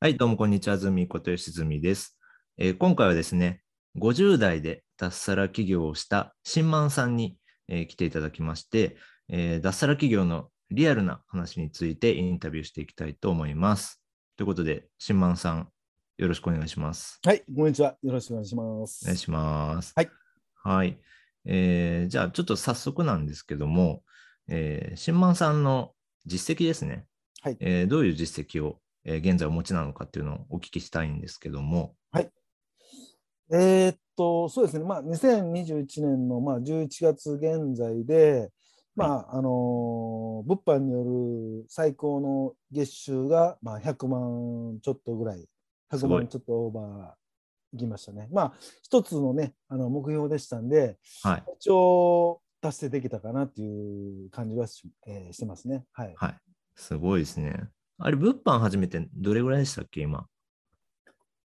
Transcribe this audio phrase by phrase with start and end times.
[0.00, 2.16] はい、どうもこんにちは、ズミこと吉住です、
[2.56, 3.62] えー今回はですね、
[3.96, 7.36] 50代で脱サラ企業をした新満さんに、
[7.66, 8.96] えー来ていただきまして、
[9.28, 14.00] えー脱サラ企業のリアルな話についてインタビューしていきたいと思います。
[14.36, 15.68] ということで、新満さん、
[16.16, 17.18] よろしくお願いします。
[17.26, 17.96] はい、こんにちは。
[18.00, 19.04] よろしくお願いします。
[19.04, 19.94] お願いします。
[19.96, 20.10] はい。
[20.62, 21.00] はい。
[21.44, 24.04] えーじゃあ、ちょっと早速なんですけども、
[24.46, 25.90] えー新満さんの
[26.24, 27.04] 実績ですね。
[27.42, 28.78] はいえーどういう実績を、
[29.08, 31.94] えー現在お持ちなのかっていうのをお聞きしたいんですけども。
[33.50, 38.50] えーっと、そうですね、まあ、2021年の、まあ、11月現在で、
[38.94, 45.48] まあ、あのー物販による最高の月収が、まあ、100万ちょっとぐらい、
[45.90, 48.28] 100すごい万ちょっとオーバーいきましたね。
[48.30, 48.52] まあ、
[48.82, 51.44] 一つのね、あの目標でしたんで、はい。
[51.58, 55.84] 一応達成できたかなっていう感じはし,、えーしてますね。
[55.92, 56.14] はい。
[56.16, 56.36] はい。
[56.76, 57.68] すごいですね。
[58.00, 60.26] あれ、物販始めてどれぐらいでしたっけ、今？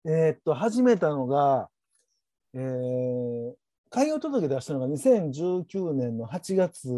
[0.05, 1.69] えーっと、始めたのが、
[2.53, 3.53] えー
[3.89, 6.89] 開業届出したのが2019年の8月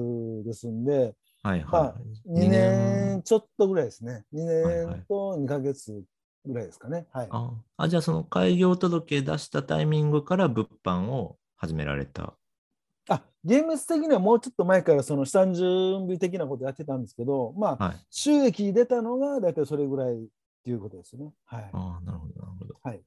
[0.45, 2.39] ですんで、はいまあはい。
[2.39, 2.49] 2
[3.17, 4.23] 年ちょっとぐらいですね。
[4.31, 6.03] 2はいはい年と2ヶ月
[6.45, 7.05] ぐらいですかね。
[7.11, 7.27] はい。
[7.29, 12.37] ああ、じゃあその開業届出したタイミングから物販を始められた。
[13.09, 17.95] あ、厳密的にはもうちょっと前からその下準備的なことやってたんですけど、まあ、はい。
[18.09, 20.17] 収益出たのが大体それぐらいっ
[20.63, 21.31] ていうことですね。
[21.45, 21.69] はい。
[21.71, 22.75] ああ、なるほど、なるほど。
[22.83, 22.97] はい。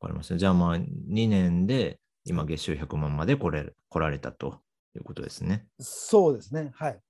[0.00, 0.36] わかりました。
[0.36, 4.60] じゃあまあ、2年で今月収100万まで来れ来られたと
[4.94, 5.66] いうことですね。
[5.78, 6.70] そうですね。
[6.74, 7.00] はい。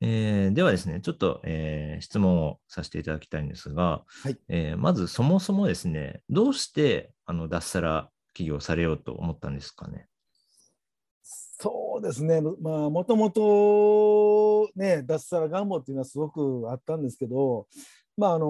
[0.00, 10.06] えーではですね、ちょっと、えー質問をさせていただきたいんですが、はいえーまずそもそもですね、どうしてあの脱サラ起業されようと思ったんですかね？
[11.60, 17.66] そうですね、まあ、もともとね、脱サラ願望っていうのはすごくあったんですけど、
[18.16, 18.46] まあ、あの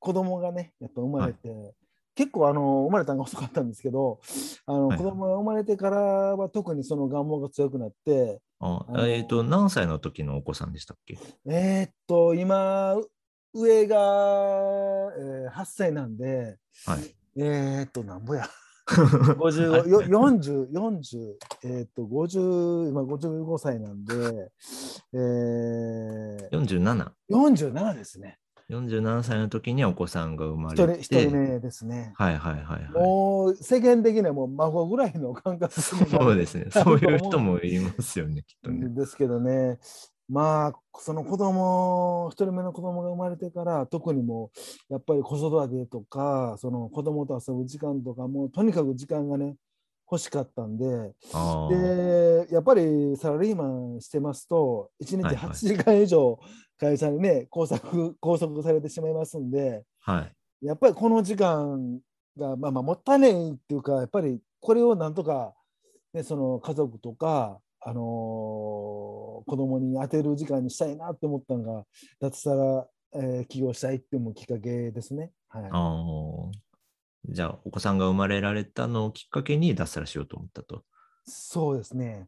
[0.00, 1.74] 子供がね、やっぱ生まれて、
[2.14, 4.20] 結構、あの生まれたのが遅かったんですけど、
[4.66, 11.16] あのはい子供が生まれてからは特にその願望が強くなって、ああのえっ、と、何歳の時のお子さんでしたっけ？
[11.46, 12.96] えーっと、今、
[13.54, 17.14] 上が、えー8歳なんで、はい。
[17.36, 18.46] えーっと、なんぼや。
[19.38, 21.34] 55よ40、40、
[21.64, 24.14] えーっと、50、今55歳なんで、
[25.12, 27.10] えー、47。
[27.30, 28.38] 47ですね。
[28.70, 31.22] 47歳の時にはお子さんが生ま一れ人、て。
[31.22, 32.12] 一人目ですね。
[32.16, 32.90] はいはいはいはい。
[32.92, 36.66] もう世間的にはもう孫ぐらいの感覚そうですね。
[36.70, 38.88] そういう人もいますよね、きっとね。
[38.90, 39.78] ですけどね、
[40.28, 44.50] まあ、その子供、一人目の子供が生まれてから、特にも
[44.90, 49.56] う、やっぱり子育てとか、その子供と遊ぶ時間とか、もうとにかく時間がね、
[50.10, 50.86] 欲しかったんで、
[51.70, 56.38] で、やっぱりサラリーマンしてますと、1日はいはい8時間以上
[56.78, 60.20] 会社にね、拘束、拘束されてしまいますんで、は
[60.62, 60.66] い。
[60.66, 62.00] やっぱりこの時間
[62.36, 65.54] が、まあ、まあもったいないっていうか、やっぱりこれをなんとか、
[66.14, 71.84] ね、その家族とか、あのー子供に当てる時間にしたいなって思ったのが、
[72.20, 75.30] 脱サラ、えー起業したいっていうきっかけですね。
[75.48, 80.82] はい、じゃあ、お子さんが生まれられたのをきっかけに脱サラしようと思ったと。
[81.24, 82.26] そうですね。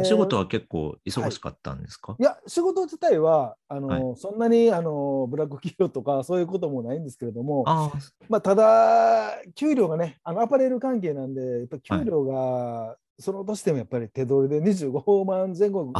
[0.00, 7.98] お仕事は結構忙しかったんですか、いや、仕事自体はあのーはそんなに、あのーブラック企業とかそういうこともないんですけれども、ああ、
[8.28, 15.92] まあ、ただ、給料がね、あのアパレル関係なんで、やっぱり給料が、そのとしてもやっぱり手取りで25万前後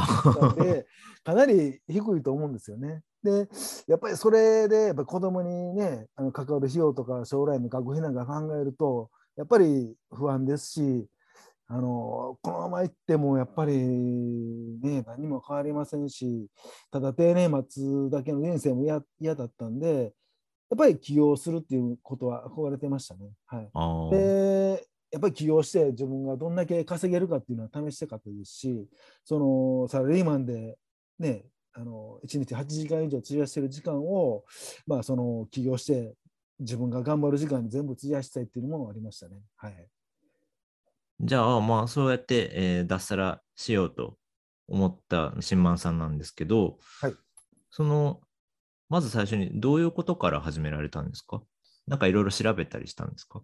[0.57, 0.85] で、
[1.23, 3.03] かなり低いと思うんですよね。
[3.21, 3.49] で、
[3.87, 11.07] やっぱりそれで、やっぱ子供にね、あの関わる費用とか将来の学費なんか考えると、やっぱり不安ですし、
[11.67, 16.47] あのこのまま行ってもやっぱりね、何も変わりませんし、
[16.89, 20.13] ただ定年待つだけの人生も嫌嫌だったんで、
[20.69, 23.31] やっぱり起業するっていうことは憧れてましたね。
[23.45, 23.69] はい。
[24.11, 28.87] で、やっぱり起業して自分がどんだけ稼げるかっていうのは試したかったですし、
[29.23, 30.77] そのサラリーマンで
[31.17, 34.43] ね、あの1日8時間以上費やしてる時間を、
[34.87, 36.15] まあ、その起業して
[36.59, 39.37] 自分が頑張る時間に全部費やしたいっていうのもありましたね。
[39.55, 39.87] はい。
[41.21, 44.17] じゃあ、まあ、そうやって、えー脱サラしようと
[44.67, 47.13] 思った新満さんなんですけど、はい
[47.71, 48.21] その、
[48.89, 51.41] まず最初にどういうことから始められたんですか？
[51.87, 53.41] なんかいろいろ調べたりしたんですか？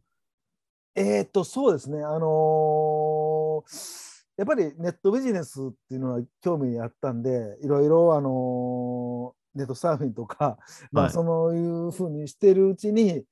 [0.96, 2.04] えーっと、そうですね。
[2.04, 10.58] あのーやっぱりネットビジネスっていうのは興味あったんで、いろいろ、あのーネットサーフィンとか、
[10.92, 13.24] まあ、はいそういうふうにしてるうちに、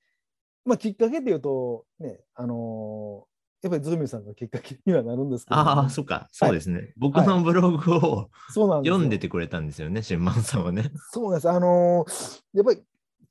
[0.63, 3.33] まあ、きっかけでいうと、ね、あのー
[3.63, 6.93] やっぱりズーミンさんがきっかけにはなるんですけど、ああ、そっか、そうですね。
[6.97, 10.91] 僕のブログをそうなんですよ読んでてくれたんですよね、新満さんはね。
[11.11, 11.49] そうなんです。
[11.49, 12.83] あのーやっぱり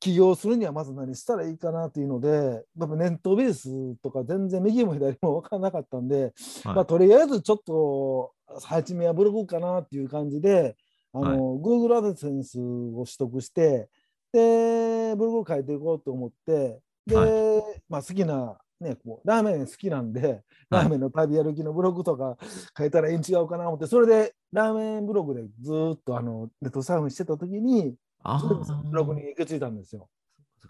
[0.02, 2.28] 起業するにはまず何したらいいかなっていうので、
[2.76, 6.32] やっぱネットベースとか全然右も左も分からなかったんで、
[6.64, 6.75] はい。
[6.75, 8.32] まあ、とりあえずちょっと、
[8.64, 10.76] 初めはブログかなっていう感じで、
[11.12, 12.58] あの Google AdSense
[12.96, 13.88] を取得して、
[14.32, 22.37] で、ブログを書いていこうと思って、で、はまあ、好きな、ね、こうラーメン好きなんで、ラーメンの旅歩きのブログとか
[22.76, 28.38] 書いたらいいん違うかなと思って、それでラーメンブログでずーっとあのネットサーフィンしてた時に、あ
[28.84, 30.08] ブログーに行き着いたんですよ。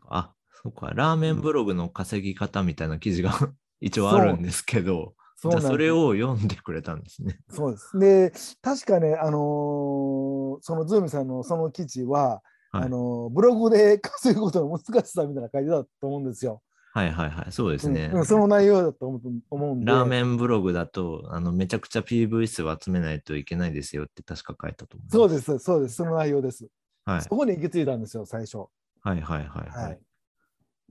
[0.09, 0.33] あ、
[0.63, 0.93] そうか。
[0.95, 3.33] ラーメンブログの稼ぎ方みたいな記事が
[3.81, 7.39] 一応あるんですけど、そじゃあそれを読んでくれたんですね。
[7.51, 7.99] そうです。
[7.99, 8.33] で、
[8.63, 16.63] 確かね、あのーそのズームさんのその記事は、はいあのーブログで稼ぐことの難しさみたいな書いてたと思うんですよ。
[16.95, 17.53] はいはいはい。
[17.53, 18.11] そうですね。
[18.13, 19.21] うんうんその内容だと思う
[19.51, 19.87] 思うんで。
[19.87, 25.17] ラーメンブログだと、あのめちゃくちゃ PV 数を集めないといけないですよって確か書いたと思います。
[25.17, 26.69] そうです、そうです、その内容です。
[27.05, 28.59] はいそこに行き着いたんですよ、最初。
[28.59, 28.69] はい
[29.05, 29.99] はいはいははい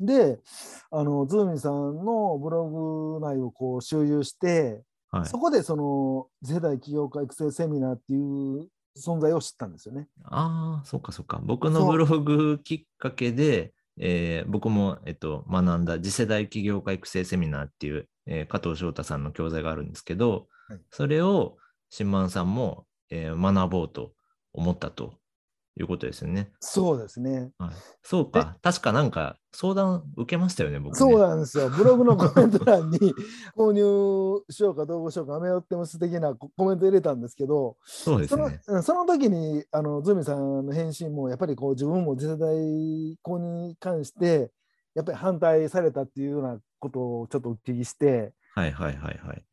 [0.01, 0.05] い。
[0.05, 0.39] で、
[0.91, 1.73] あのズーミンさん
[2.03, 4.81] のブログ内をこう周遊して、
[5.11, 5.25] はい。
[5.25, 8.67] そこでその次世代起業家育成セミナーっていう
[8.97, 10.07] 存在を知ったんですよね。
[10.23, 11.39] ああ、そうかそうか。
[11.43, 21.57] 僕のブログきっかけで、えー僕も、えっと、学んだ次世代起業家育成セミナーっていう、えー加藤翔太さんの教材があるんですけど、はいそれを
[21.89, 24.13] 新満さんも、えー学ぼうと
[24.53, 25.13] 思ったと
[25.79, 26.51] いうことですよね。
[26.59, 27.51] そうですね。
[27.57, 27.69] はい、
[28.03, 28.57] そうか。
[28.61, 30.99] 確かなんか相談受けましたよね、僕ね。
[30.99, 31.69] そうなんですよ。
[31.75, 32.99] ブログのコメント欄に
[33.55, 38.61] 購入しようかどうしようか迷ってます的なココメント入れたんですけど、そのそうですね。
[38.67, 44.51] うんその時にあのズミさんの返信もやっぱりこう自分も次世代購入に関して
[44.93, 49.45] やっぱり反対されたっていうようなことをちょっとお聞きして、はいはいはいはい。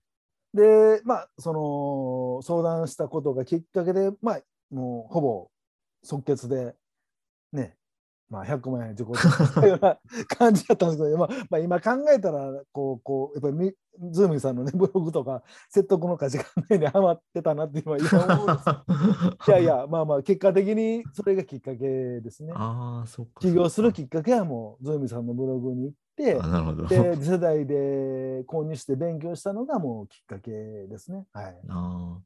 [0.55, 5.50] で、まあ、その相談したことがきっかけで、まあ、もうほぼ
[6.03, 6.75] 即決で、
[7.53, 7.77] ね、
[8.31, 13.75] まあ、100万円受講したような感じだったんですけど、 まあまあ、今考えたらこう、こうやっぱりみ
[14.12, 18.62] ズーミンさんの、ね、ブログとか、 説得の価値観内にはまってたなって今今思うんで
[19.45, 22.53] す いやいや、まあまあ、結果的にそれがきっかけですね。
[22.55, 23.41] ああ、そっか。
[23.41, 26.87] 起業するきっかけはもう、ズーミンさんのブログに行ってかあ、なるほど。
[26.87, 31.27] で、次世代で購入して勉強したのがもうきっかけですね。
[31.33, 31.61] はい。
[31.69, 32.19] あ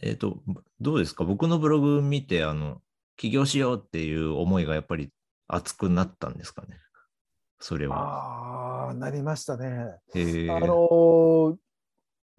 [0.00, 0.38] えっ、と、
[0.80, 1.24] どうですか？
[1.24, 2.80] 僕のブログ見て、あの、
[3.16, 5.10] 起業しようっていう思いがやっぱり
[5.48, 6.78] 熱くなったんですかね？
[7.58, 8.86] それは。
[8.86, 9.68] ああ、なりましたね。
[9.68, 11.56] あのー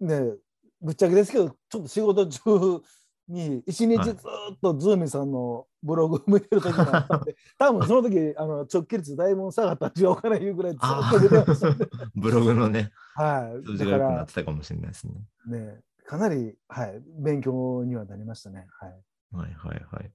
[0.00, 0.34] ね、
[0.80, 2.82] ぶっちゃけですけど、ちょっと仕事中
[3.28, 4.16] に一日はいずっ
[4.62, 11.74] とズーミンさんのブログを見てる時があったんで、 多分その時あの直帰率だいぶ下がったん違うかないうぐらいずっあと見てましたね。
[11.74, 13.66] ー ブログのね、はい。
[13.66, 15.14] 数字が良くなってたかもしれないですね。
[15.46, 18.66] ね、かなり、はい、勉強にはなりましたね。
[18.80, 18.90] はい。
[19.32, 20.12] はいはいはい。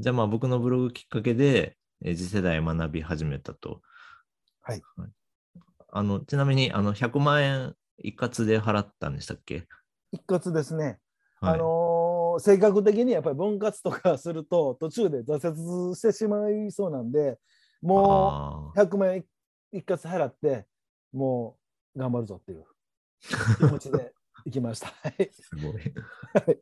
[0.00, 3.80] じゃあまあ僕のブログきっかけで、えー次世代学び始めたと。
[4.62, 4.82] はい。
[5.88, 9.66] あのちなみにあの100万円一括で払ったんでしたっけ？
[10.12, 10.98] 一括ですね。
[11.40, 17.38] はい、あのー性格的にやっぱり分割とかすると 途中で挫折してしまいそうなんで
[17.80, 19.24] もあう100万円
[19.70, 20.66] 一括払って
[21.12, 21.56] も
[21.94, 22.64] う頑張るぞっていう
[23.58, 24.12] 気持ちで
[24.44, 24.88] 行きました。
[25.32, 25.82] すごい
[26.46, 26.58] はい。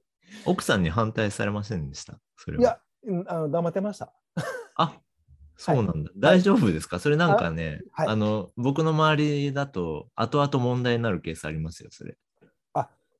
[0.46, 2.18] 奥さんに反対されませんでした？
[2.36, 2.62] それは。
[2.62, 4.12] いや、うんあの黙ってました。
[4.76, 4.98] あ
[5.56, 6.10] そうなんだ。
[6.16, 6.98] 大丈夫ですか？
[6.98, 12.16] それなんかね、はいあの、僕の周りだと、後々問題になるケースありますよ、それ。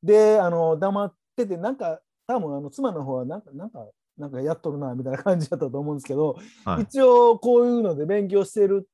[0.02, 3.86] で、あの黙ってて、なんか、多分あの妻の方はなんか、なんか、
[4.18, 6.82] なんかやっとるなみたいな感じだったと思うんですけど、はい。
[6.82, 8.88] 一応こういうので勉強してるって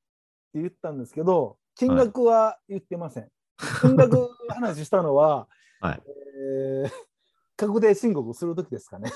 [0.60, 3.30] 言ったんですけど、金額は言ってません。
[3.80, 5.48] 金額話したのは、
[5.80, 6.90] はいえー
[7.58, 9.10] 確定申告するときですかね。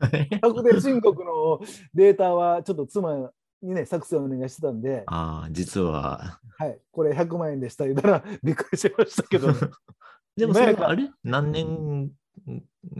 [0.40, 1.60] 確定申告の
[1.92, 3.30] データはちょっと妻
[3.62, 6.40] にね、作成お願いしてたんで、ああ、実は。
[6.56, 9.52] はい、これ100万円でした言ったら びっくりしましたけど、い
[10.34, 11.10] でもそれあれ？
[11.24, 12.10] 何年、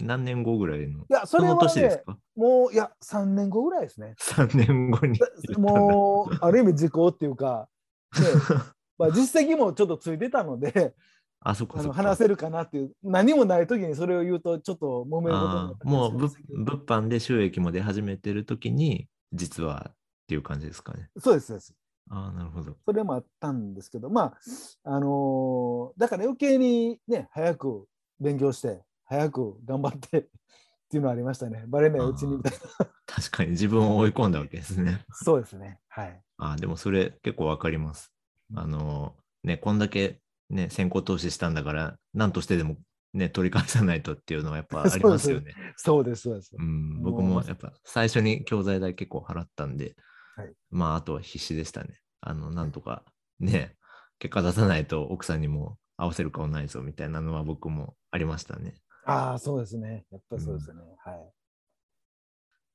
[0.03, 1.07] 何年後ぐらいの？
[1.09, 2.19] や、それはね、か？
[2.37, 4.17] もう、いや、3年後ぐらいですね。
[4.19, 5.19] ?3 年後に。
[5.57, 7.71] もう、ある意味時効っていうか、
[8.19, 8.21] ね
[8.99, 10.95] まあ、実績もちょっとついてたので、
[11.45, 11.93] あ、そっかあのそ。
[11.93, 16.33] 話せるかなっていう、何もない時にそれを言うと、ちょっと揉めることもう物
[16.87, 19.95] 販で収益も出始めてるときに、実はっ
[20.27, 21.11] ていう感じですかね。
[21.19, 21.75] そうです、そうです。
[22.11, 22.77] ああ、なるほど。
[22.87, 24.35] それもあったんですけど、ま
[24.85, 27.87] あ、あのーだから余計にね、早く
[28.21, 30.23] 勉強して、早く頑張ってっ
[30.89, 31.65] ていうのはありましたね。
[31.67, 32.87] バレないうちにみたいな。
[33.07, 35.05] 確かに自分を追い込んだわけですね。
[35.13, 35.79] そうですね。
[35.89, 36.23] はい。
[36.39, 38.13] ああ、でもそれ結構わかります。
[38.55, 40.21] あのね、こんだけ
[40.51, 42.77] ね、先行投資したんだから、何としてでも
[43.15, 45.55] ね、取り返さないとっていうのはやっぱ ありますよね。
[45.77, 46.55] そうです、そうです。
[46.59, 49.97] うん、僕もやっぱ最初に教材代結構払ったんで、
[50.37, 52.01] はいまあ、あとは必死でしたね。
[52.21, 53.05] あの、なんとか
[53.39, 53.77] ね、
[54.19, 58.75] 結果出さないと奥さんにも合わせる顔ないぞみたいなのは僕もありましたね。
[59.07, 60.07] ああ、そうですね。
[60.11, 60.83] やっぱりそうですよね。
[61.05, 61.33] はい。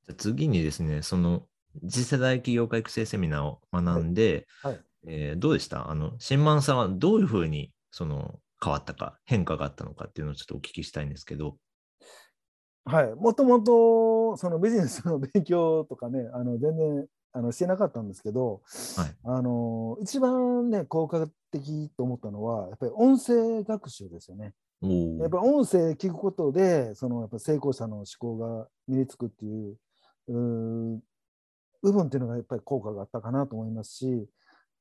[0.05, 1.47] じゃあ次にですね、その
[1.87, 4.79] 次世代起業家育成セミナーを学んで、はい。
[5.07, 5.89] えーどうでした？
[5.89, 11.57] あの、新満さんはどういうふうにその変わったか、変化があったのかっていうのをちょっとお聞きしたいんですけど。
[12.85, 13.15] はい。
[13.15, 18.61] もともと、そのビジネスの勉強とかね、あの全然あのしてなかったんですけど、
[18.97, 24.53] はいあの一番ね、効果的と思ったのは、やっぱり音声学習ですよね。
[24.81, 29.75] おやっぱ音声聞くことで、そのやっぱ成功者の思考が身につくっていう
[30.27, 34.27] 部分っていうのがやっぱり効果があったかなと思いますし、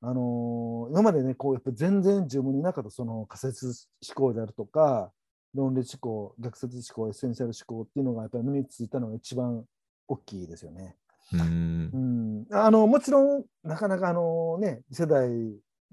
[0.00, 5.12] あのー今までね、こうやっぱり全然自分になかったその仮説思考であるとか、
[5.54, 9.64] 論理思考、逆算思考、エッセンシャル思考っていうのがやっぱり身についたのが一番
[10.06, 10.96] 大きいですよね。
[11.32, 12.46] うーん。
[12.50, 15.30] うん、あのもちろん、なかなかあの、ね、次世代起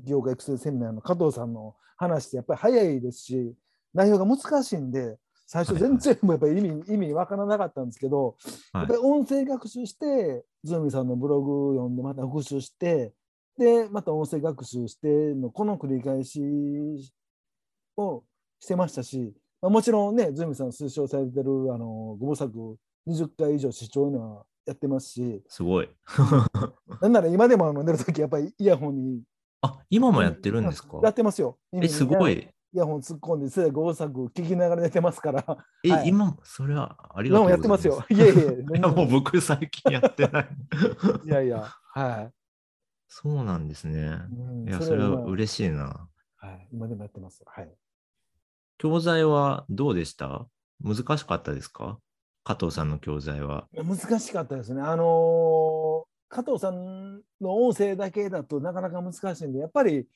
[0.03, 3.53] 業家育成セミナーの加藤さんの話ってやっぱり早いですし、
[3.93, 8.35] 内容が難しいんで、最初全然もうやっぱり意味意味わからなかったんですけど、
[8.73, 8.81] はい。
[8.81, 13.13] やっぱり音声学習して、ズーミさんのブログ読んで、また復習して、
[13.57, 16.41] で、また音声学習しての、この繰り返し
[17.97, 18.23] を
[18.59, 25.89] してましたし、まあ、もちろんね、ズーミさん推奨されてるあのご無作20回以上視聴のはやってますし、すごい。
[27.01, 29.23] なんなら今でもあの寝るとき、やっぱりイヤホンに。
[29.61, 30.99] あ、今もやってるんですか？
[31.03, 31.57] やってますよ。
[31.71, 32.33] え、すごい。
[32.73, 35.65] イヤホン突っ込んで、世代5作聞きながら寝てますから。
[35.83, 37.87] え、はい今、それはありが今とうございます。
[37.87, 38.17] もやってますよ。
[38.17, 40.47] いやいや、 いや、もう僕最近やってない。
[41.25, 41.61] いやいや、
[41.93, 42.31] は
[43.07, 43.99] そうなんですね。
[43.99, 44.01] い。
[44.03, 46.09] うんいや、それは今嬉しいな。
[46.37, 47.43] はい、今でもやってます。
[47.45, 47.73] はい。
[48.77, 50.47] 教材はどうでした？
[50.83, 51.99] 難しかったですか？
[52.43, 53.67] 加藤さんの教材は。
[53.73, 54.81] 難しかったですね。
[54.81, 60.07] あのー加藤さんの音声だけだとなかなか難しいんで、やっぱり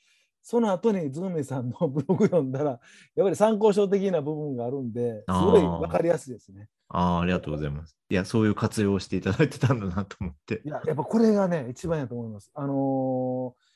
[0.42, 2.72] その後にズーミさんのブログ読んだら、
[3.16, 6.70] やっぱり参考書的な部分があるんで、すごい分かりやすいですね。
[6.90, 7.96] ああ、ありがとうございます。
[8.10, 10.70] いや、そういう活用をしていただいてたんだなと思ってい。
[10.70, 12.52] や、やっぱこれがね、一番やと思います。
[12.54, 13.70] あのー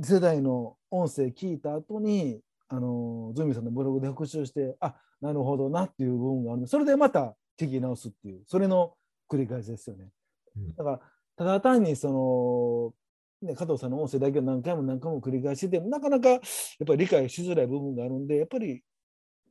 [0.00, 8.94] 世代の音声聞いた後に、あのーズーミさんのブログで復習して、あなるほどなっていう部分があるので、それでまた聞き直すっていう、それの
[9.28, 10.12] 繰り返しですよね。
[10.56, 11.00] うんだから、
[11.36, 12.94] ただ単にその、
[13.42, 16.40] ね、加藤さんの音声だけを何回も何回も繰り返しても、なかなかやっ
[16.86, 18.82] ぱり理解しづらい部分があるんで、やっぱり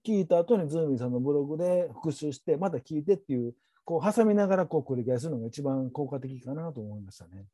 [0.06, 3.54] 聞いた後にズーミンさんのブログで復習して、また聞いてっていう、
[3.86, 7.46] こう挟みながらこう繰り返すのが一番効果的かなと思いましたね。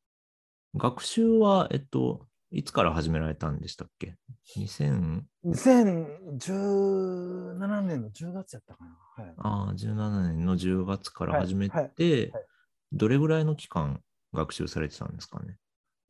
[0.76, 4.16] 学習は、えっと、いつから始められたんでしたっけ
[4.58, 8.98] ?2000、2017年の10月やったかな。
[9.24, 11.42] はい、ああ、17年の10月からはい。
[11.42, 11.92] 始めて、はい。
[12.32, 12.46] はい。
[12.92, 14.02] どれぐらいの期間
[14.34, 15.58] 学習されてたんですかね？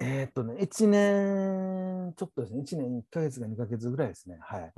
[0.05, 4.37] えーっとね、1年ちょっとですね、1年1ヶ月か2ヶ月ぐらいですね。
[4.41, 4.71] はい。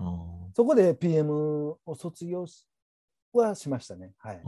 [0.56, 1.34] そこで PM
[1.86, 2.68] を卒業し
[3.34, 4.14] はしましたね。
[4.18, 4.42] はい。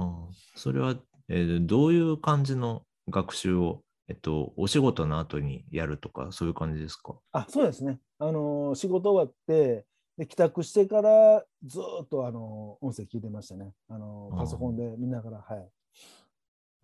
[0.55, 0.95] それは、
[1.29, 7.15] えーどういう感じの学習を、えっと、お仕事の後にやるとか、そういう感じですか？
[7.33, 7.99] あ、そうですね。
[8.19, 9.85] あのー仕事終わって、
[10.17, 13.73] で帰宅してからずーっとあのー音声聞いてましたね。
[13.89, 15.69] あのーパソコンで見ながら、はい。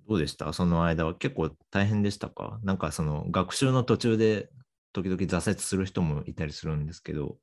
[0.07, 0.51] どうでした？
[0.53, 2.59] その間は結構大変でしたか？
[2.63, 4.49] なんかその学習の途中で
[4.91, 7.37] 時々挫折する人もいたりするんですけど、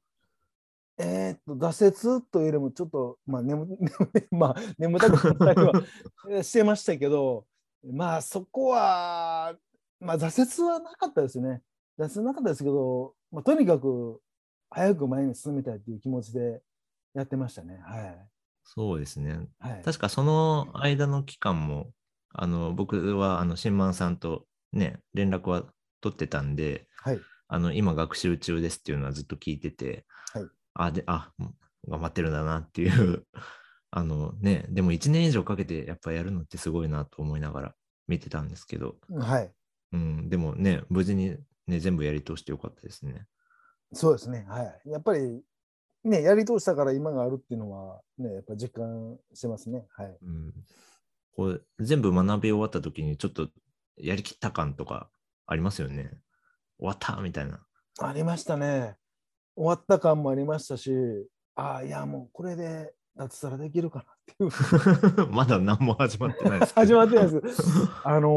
[0.99, 3.67] えーっと、挫折というよりも、ちょっと、まあ、眠
[4.31, 5.73] まあ、眠たくなったりは
[6.29, 7.47] えしてましたけど、
[7.83, 9.57] まあ、そこは、
[9.99, 11.62] まあ、挫折はなかったですね。
[11.99, 14.21] 挫折なかったですけど、まあ、とにかく
[14.69, 16.61] 早く前に進みたいという気持ちで
[17.14, 17.79] やってましたね。
[17.83, 18.29] はい。
[18.62, 19.49] そうですね。
[19.59, 21.90] はい、確かその間の期間も、
[22.33, 25.65] あの僕はあの新満さんとね、連絡は
[26.01, 27.21] 取ってたんで、はい。
[27.49, 30.45] あの今学習中ですっていうのはずっと聞いてて、はい
[30.75, 31.55] あ、で、あ、うん
[31.89, 33.25] 頑張ってるんだなっていう、
[33.91, 37.75] あのね、でも1年以上かけてやっぱやるのってすごいなと思いながら
[38.07, 39.53] 見てたんですけど、はい。
[39.93, 43.27] うん、でもね、無事にね、全部やり通してよかったですね。
[43.93, 44.45] そうですね。
[44.49, 44.91] はい。
[44.91, 45.43] やっぱり、
[46.05, 49.87] ね、やり通したから今があるっていうのは、ね、やっぱ実感してますね。
[49.91, 50.19] はい。
[50.23, 50.55] うん、
[51.35, 53.49] こう全部学び終わった時にちょっと
[53.97, 55.11] やりきった感とか
[55.47, 56.11] ありますよね。
[56.79, 57.61] 終わったみたいな。
[58.01, 58.97] ありましたね。
[59.57, 60.93] 終わった感もありましたし、
[61.55, 65.27] ああ、いや、もうこれで脱サラできるかなっていう。
[65.31, 66.75] まだ何も始まってないです。
[66.75, 67.63] 始まってないです。
[68.05, 68.29] あの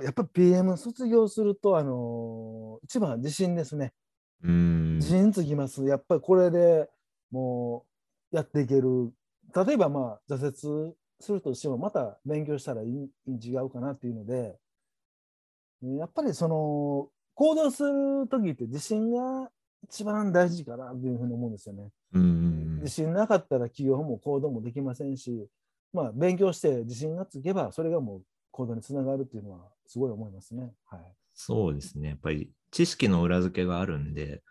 [0.00, 3.92] ーやっぱ PM 卒業すると、あのー一番は自信ですね。
[4.42, 4.96] うん。
[4.96, 5.84] 自信つきます。
[5.84, 6.88] やっぱりこれで
[7.30, 7.86] も
[8.32, 9.12] うやっていける。
[9.66, 14.56] 例えばまあ挫折するとしても、また勉強したらいい違うかなっていうので、
[15.98, 19.50] やっぱりその行動する時って自信が
[19.82, 21.88] 一番大事かなというふうに思うんですよね。
[22.12, 25.48] うん自信なかったら起業も行動もできませんし、
[25.92, 30.72] まあ、勉強して自信がつけばそれがもう行動につながるっていうのはすごい思いますね。
[30.86, 31.00] はい、
[31.34, 32.10] そうですね。
[32.10, 34.42] やっぱり知識の裏付けがあるんで、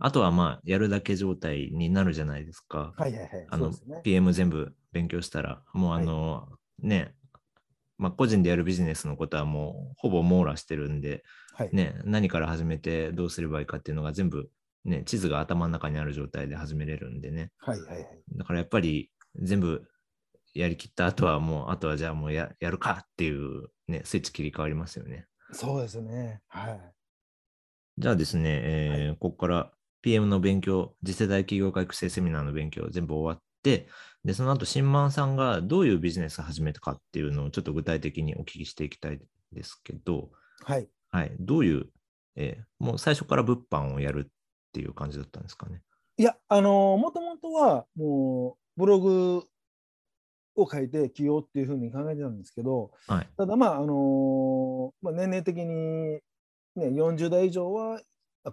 [0.00, 2.94] あとはまあやるだけ状態になるじゃないですか。
[2.96, 3.28] はいはいはい。
[3.50, 4.00] あのね。
[4.02, 6.48] PM 全部勉強したら、もうあの、
[6.82, 7.14] ね、
[7.98, 11.70] まあ、個人でやるビジネスのことはもうほぼ網羅してるんで、はい。
[11.72, 14.48] ね、何から始めてどうすればいいかっていうのが全部、
[14.86, 17.50] ね、地図が頭の中にある状態で始めれるんでね。
[17.58, 18.06] はいはいはい。
[18.36, 19.86] だからやっぱり全部
[20.54, 25.26] やりきった後はもう、あとはじゃあもうややるかっていう、ね、スイッチ切り替わりますよね。
[25.52, 26.40] そうですね。
[26.48, 26.80] はい。
[27.98, 33.88] じゃあですね、えーここから PM の勉強、次世代企業家育成セミナーの勉強全部終わって、
[34.24, 39.20] で、その後、新満さんがどういうビジネスを始めたかっていうのをちょっと具体的にお聞きしていきたい
[39.52, 40.30] ですけど、
[40.64, 40.88] はい。
[41.10, 41.86] はい、どういう、
[42.36, 44.32] えーもう最初から物販をやるっ
[44.72, 45.82] ていう感じだったんですかね。
[46.16, 49.44] いや、あのもともとはもうブログ
[50.56, 53.28] を書いて起業っていうふうに考えてたんですけど、はい。
[53.36, 56.20] ただまあ、あのまあ、年齢的に、
[56.76, 58.00] ね、40代以上は、あ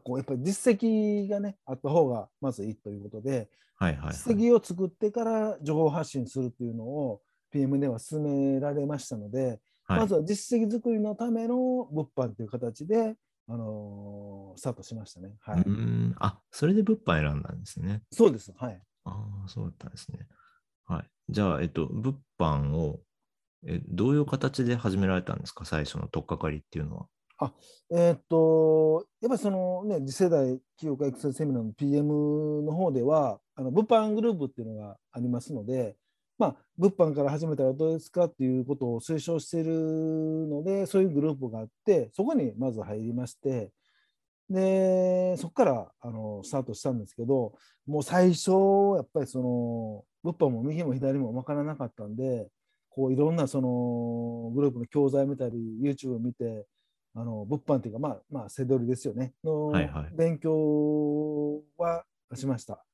[0.04, 4.14] こうやっぱり実績がね、あった方がまずいいということで、はいはい、はい。
[4.14, 11.56] 実績を作ってから情報発信するっていうのを PM では進められましたので、はい、まずは実績作りのための
[11.92, 13.16] 物販という形で、
[13.48, 15.36] あのスタートしましたね。
[15.40, 16.16] はい、うーん。
[16.20, 18.02] あ、それで物販選んだんですね。
[18.12, 18.52] そうです。
[18.58, 18.82] はい。
[19.06, 20.28] ああ、そうだったんですね。
[20.86, 21.06] はい。
[21.30, 23.00] じゃあ、えっと、物販を、
[23.66, 25.66] えどういう形で始められたんですか？
[25.66, 27.08] 最初の取っかかりっていうのは。
[27.40, 27.54] あ
[27.92, 35.96] えーっと、やっぱりそのね、次世代企業家育成セミナーの PM の方では、あの物販グループっていうのがありますので、
[36.40, 39.74] まあ、物販から始めたらどうですかっていうことを推奨している
[40.48, 43.72] ので、そういうグループがあって、そこにまず入りまして、
[44.50, 47.54] で、そこからあのスタートしたんですけど、
[47.86, 48.52] もう最初、
[48.96, 52.48] やっぱりその、物販も右も左も分からなかったんで、
[52.90, 56.66] こういろんなそのグループの教材見たり、YouTube を見て、
[57.20, 62.86] あの物販っていうか、まあ、まあ、背取りですよね、のはいはい勉強はしました。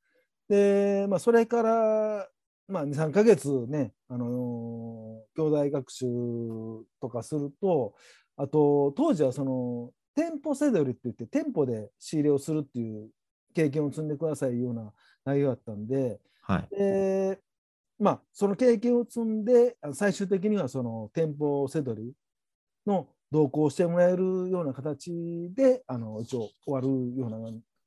[0.47, 2.27] で、まあ、それから、
[2.69, 6.05] まあ、2、3ヶ月ね、あの兄弟学習
[7.01, 7.95] とかすると、
[8.37, 13.09] あと、当時はその、店舗背取りって言って、店舗で仕入れをするっていう
[13.53, 14.93] 経験を積んでくださいような
[15.25, 16.67] 内容だったんで、はい。
[16.71, 17.39] で、
[17.99, 22.13] まあ、その経験を積んで、あ最終的にはその店舗せどり
[22.85, 27.37] の同行してもらえるような形で、あの一応終わるような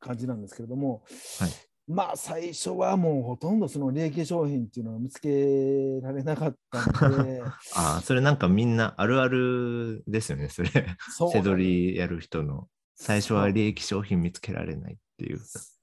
[0.01, 1.05] 感じなんですけれども、
[1.39, 1.51] はい
[1.89, 7.43] まあ、最初はもうほとんどその利益商品っていうのを見つけられなかったので、
[7.77, 10.71] ああ、それなんかみんなあるあるですよね、それ。
[11.17, 12.67] そう背取りやる人の。
[12.97, 15.39] 最初は利益商品見つけられないっていう。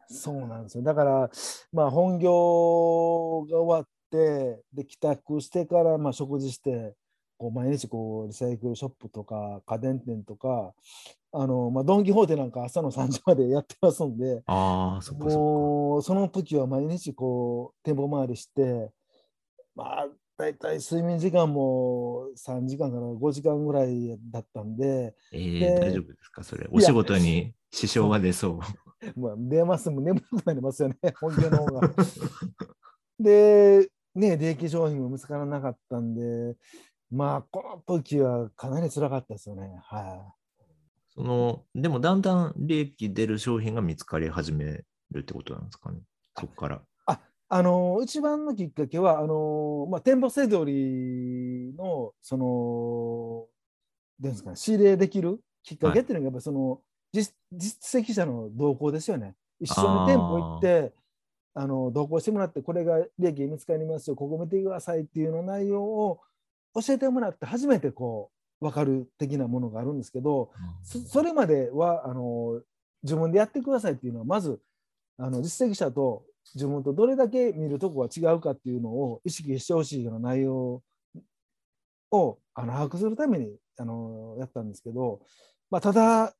[0.10, 0.84] そうなんですよ。
[0.84, 1.32] だから、
[1.72, 6.96] まあ、本業が終わって、で、帰宅してから、まあ、食事して、
[7.44, 10.72] こう毎日こうリサイクルショップとか家電店とか、
[11.34, 18.92] あのまあ、ドン・キホーテなんか朝の3時までやってますんで、ああ、そもうその時は毎日こう店舗回りして、
[19.76, 25.14] まあ、大体睡眠時間も3時間から5時間ぐらいだったんで。
[25.34, 26.66] えー、で大丈夫ですかそれ。
[26.72, 28.62] お仕事に支障が出そ
[29.16, 29.20] う。
[29.20, 31.90] まあ、出ますも眠くなりますよね、本業の方が。
[33.20, 36.56] で、ね、利益商品も見つからなかったんで、
[37.14, 39.80] まあ、この時はかなり辛かったですよね。
[39.84, 40.34] は
[41.14, 46.00] その、でもだんだん利益出る商品が見つかり始めるってことなんですかね。
[46.36, 46.82] そこから。
[47.14, 47.20] い。
[47.50, 53.46] あの、一番のきっかけは、あの、まあ、店舗せどりの、その、
[54.20, 59.36] ですかね、仕入れできるきっかけっていうのが、やっぱりその、実実績者の動向ですよね。
[59.60, 60.94] 一緒に店舗行って、
[61.54, 66.22] あの同行してもらって、これが利益見つかりますよ、ここ見てくださいっていうの内容を
[66.76, 68.32] 教えてもらって、初めてこ
[68.62, 70.52] う分かる的なものがあるんですけど、
[70.84, 72.62] そそれまではあの
[73.04, 74.60] 自分でやってくださいっていうのは、まず
[75.18, 76.24] あの実績者と
[76.56, 80.82] 自分とどれだけ見るとこが違うかっていうのを意識してほしいような内容
[82.12, 85.22] をあの把握するためにあのやったんですけど、
[85.70, 86.34] まあ、ただ、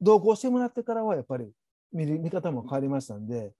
[0.00, 1.50] 同行してもらってからはやっぱり
[1.92, 3.52] 見る見方も変わりましたんで、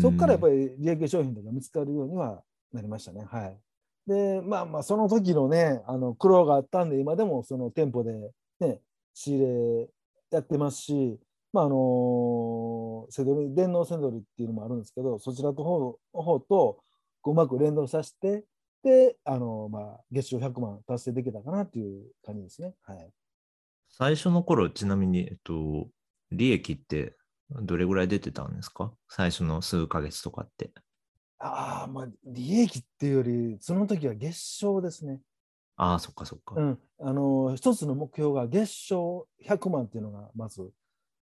[0.00, 0.56] そこからやっぱり。
[0.56, 3.24] り利益商品とか見つかるようにはなりましたね。
[3.30, 3.58] はい。
[4.06, 8.12] で、まあまあ、その時のね、あの苦労があったんで、今でもその店舗で
[8.60, 8.80] ね、
[9.14, 9.88] 仕入れ
[10.30, 11.18] やってますし、
[11.52, 16.78] まああのセドリ、電脳セドリっていうのもあるんですけど、そちらの方の方と
[17.24, 18.44] うまく連動させて、
[18.84, 22.74] で、あのまあ、月収100万達成できたかなっていう感じですね。
[22.82, 23.10] はい。
[23.88, 25.88] 最初の頃、ちなみに、えっと、
[26.30, 27.16] 利益って
[27.50, 28.92] どれぐらい出てたんですか？
[29.08, 30.70] 最初の数ヶ月とかって。
[31.38, 35.20] ああ、まあ、利益っていうより、その時は月賞ですね。
[35.76, 36.54] ああ、そっかそっか。
[36.56, 36.78] うん。
[37.00, 40.70] あの、一つの目標が月賞100万っていうのが、まず、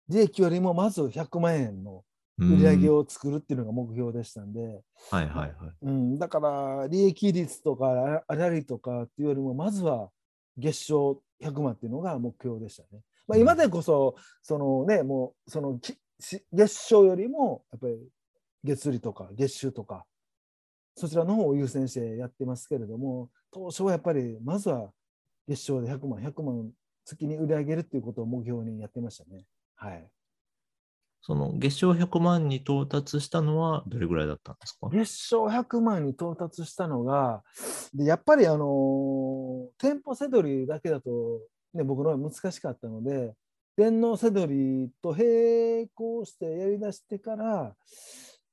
[0.09, 2.03] 利益よりもまず100万円の
[2.37, 2.97] 売り上げを。
[2.97, 5.53] を作るっていうのが目標でしたんで、はいはいはい。
[5.83, 10.09] うん、だから利益率とかあらりとかっていうよりもまずは
[10.57, 13.01] 月賞100万っていうのが目標でしたね。
[13.27, 17.97] まあ、うん今でこそそのねもうそのきし月賞よりもやっぱり
[18.63, 20.05] 月利とか月収とか
[20.95, 24.91] そちらの方を優先してやってますけれども当初はやっぱりまずは
[25.47, 26.71] 月賞で100万100万
[27.05, 29.45] 月に売り上げるっていうことを目標にやってましたね。
[29.75, 30.07] はい。
[31.23, 34.89] その月賞100万に到達したのはどれぐらいだったんですか？
[34.89, 37.43] 月賞100万に到達したのが、
[37.93, 41.09] でやっぱりあのー店舗せどりだけだと、
[41.73, 43.33] ね、僕のは難しかったので、
[43.77, 47.75] 電脳せどりと並行してやりだしてから、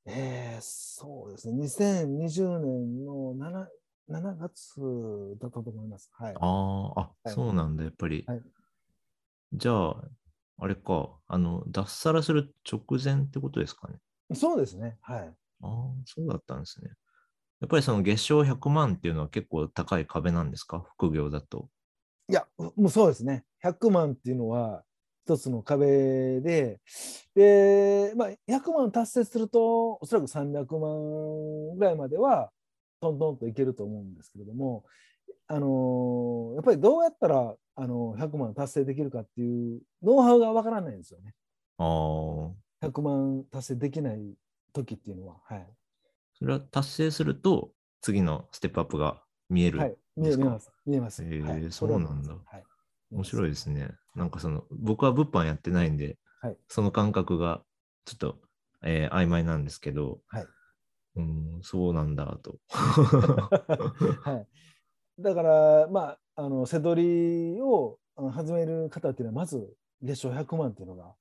[0.08, 3.68] えーそうですね、2020年の 7,
[4.08, 4.80] 7月
[5.38, 6.10] だったと思います。
[6.14, 6.34] はい。
[6.34, 6.46] あ
[6.96, 8.24] あ、あ、はいそうなんだ、やっぱり。
[8.26, 8.42] はい
[9.52, 10.02] じゃあ、
[10.58, 13.98] あれか、あの、脱サラする直前ってことですかね？
[14.34, 14.98] そうですね。
[15.00, 15.34] はい。
[15.62, 15.70] ああ、
[16.06, 16.90] そうだったんですね。
[17.60, 20.80] やっぱりその月賞100万っていうのは結構高い壁なんですか？
[20.96, 21.70] 副業だと。
[22.28, 23.44] いや、もうそうですね。
[23.60, 24.84] 100万っていうのは
[25.28, 26.80] 一つの壁で、
[27.34, 32.50] で、まあ、100万達成すると、おそらく300万ぐらいまでは、
[33.02, 34.84] トントンといけると思うんですけれども、
[35.46, 41.34] あのーやっぱりどうやったら、あの100万達成できるかっていうノウハウがわからないんですよね。
[41.76, 44.34] ああ、100万達成できない
[44.72, 45.36] 時っていうのは。
[45.44, 45.66] はい。
[46.38, 49.78] それは達成すると次のステップアップが見える。
[49.78, 50.44] はい、見ですか？
[50.44, 50.72] え見えます。
[50.86, 51.22] 見えます。
[51.22, 52.64] へーはいそうなんだはい、
[53.10, 53.50] 面白いい。
[53.50, 53.90] ですね。
[54.14, 57.62] なんかその、僕は物販やってないんで、はいその感覚が
[58.04, 58.38] ちょっと、
[58.82, 60.46] えー曖昧なんですけど、はい
[61.16, 62.58] うん、そうなんだと。
[62.68, 64.46] は
[65.18, 67.98] い、だから、まあ、あの背取りを
[68.32, 71.14] 始める方っていうのはまず月賞100万っていうのが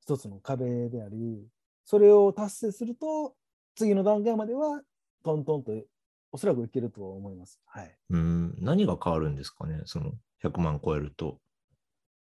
[0.00, 1.44] 一つの壁であり
[1.84, 3.34] それを達成すると
[3.74, 4.80] 次の段階までは
[5.24, 5.72] トントンと
[6.30, 7.60] おそらくいけると思います。
[7.66, 10.12] はい、うん、何が変わるんですかね、その
[10.44, 11.38] 100万超えると。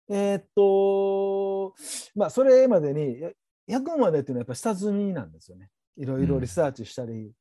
[0.10, 1.74] えーっと
[2.16, 3.32] まあそれまでにや
[3.70, 5.70] 100万までっていうのはやっぱ下積みなんですよね。
[5.98, 7.32] いろいろリサーチしたり、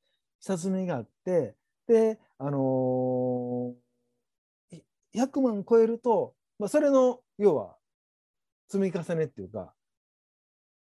[0.41, 1.55] 下積みがあって
[1.87, 4.83] であのーい
[5.15, 7.77] 100万超えると、まあ、それの要は
[8.69, 9.75] 積み重ねっていうか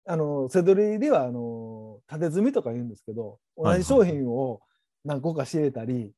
[0.06, 4.60] あのせどりではあの縦積みとか言うんですけど同じ商品を
[5.04, 6.12] 何個か仕入れたり、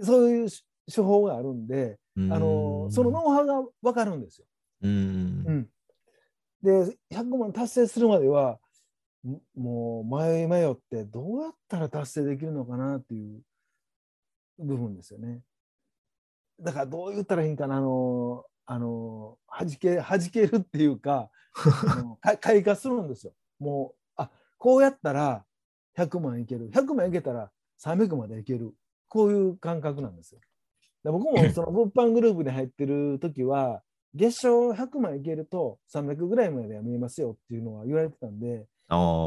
[0.00, 0.48] そういう
[0.88, 4.46] 手法があるんで、あのそのノウハウが分かるんですよ。
[4.82, 5.68] うん、うん、
[6.62, 8.58] で100万達成するまでは
[9.26, 13.40] んもう迷い迷ってどうやったら達成できるのかなっていう
[14.58, 15.40] 部分ですよね。
[16.60, 21.30] だからどう言ったらいいんかなあのあの弾け弾けるっていうか
[22.40, 23.32] 開花するんですよ。
[23.58, 25.44] もうあこうやったら
[25.96, 28.74] 100万いける100万いけたら300までいける
[29.08, 30.40] こういう感覚なんですよ。
[31.04, 33.82] で僕もその物販グループに入ってる時は
[34.14, 38.66] 月賞100万いけると300ぐらいまでは見えますよっていうのは言われてたんで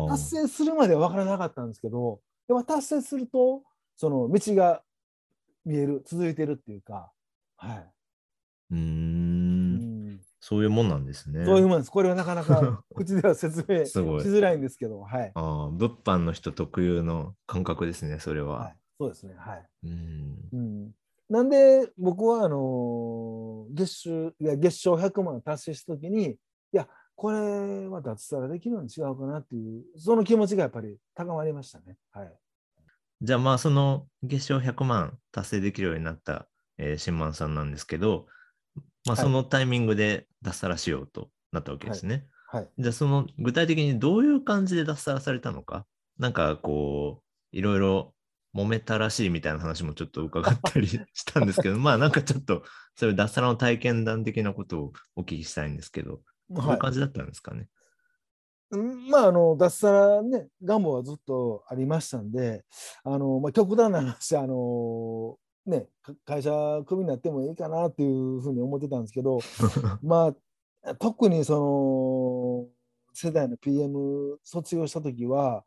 [0.10, 3.64] 達成するまでは分からなかったんですけどやっぱ達成すると
[3.98, 4.82] その道が
[5.66, 7.12] 見える続いてるっていうか、
[7.58, 7.92] はい、
[8.72, 10.14] うん。
[10.14, 10.20] ん。
[10.40, 11.46] そういうもんなんですね。
[11.46, 11.92] そういうもんです。
[11.92, 15.32] これはなかなか 口では説明しづらいんですけど、はい。
[15.34, 18.60] ああ物販の人特有の感覚ですね、それは。
[18.60, 19.66] はい、そうですねはい。
[19.84, 20.50] うん。
[20.54, 20.92] うん、
[21.30, 26.38] なんで僕はあの月収いや月賞100万達成した時にい
[26.72, 31.98] やこれは脱サラできるのに違うかなっていうその気持ちがやっぱり高まりましたね。
[32.12, 32.34] はい、
[33.22, 38.28] じゃあまあその月賞100万達成できるようになった、えー、新満さんなんですけど、
[39.06, 39.24] まあ、はい。
[39.24, 42.28] そのタイミングで脱サラしようとなったわけですね。
[42.50, 45.86] はい、じゃあその具体的にどういう感じで脱サラされたのか、
[46.20, 48.14] なんかこう、いろいろ
[48.56, 52.64] 揉めたらしいみたいな話もちょっと伺ったりしたんですけど、 まあなんかちょっと
[52.96, 57.64] そういう脱サラの体験談的なことをお聞きしたいんですけど、どういはう感じだったんですかね？
[57.64, 62.64] い、うんまああの脱サラね願望はずっとありましたんで
[63.04, 66.52] あの、まあ、極端な話あのねか会社
[66.86, 69.40] クビになってもいいかなっていうふうに思ってたんですけど
[70.02, 70.34] ま
[70.84, 72.76] あ特にその
[73.14, 75.66] 世代の PM 卒業した時は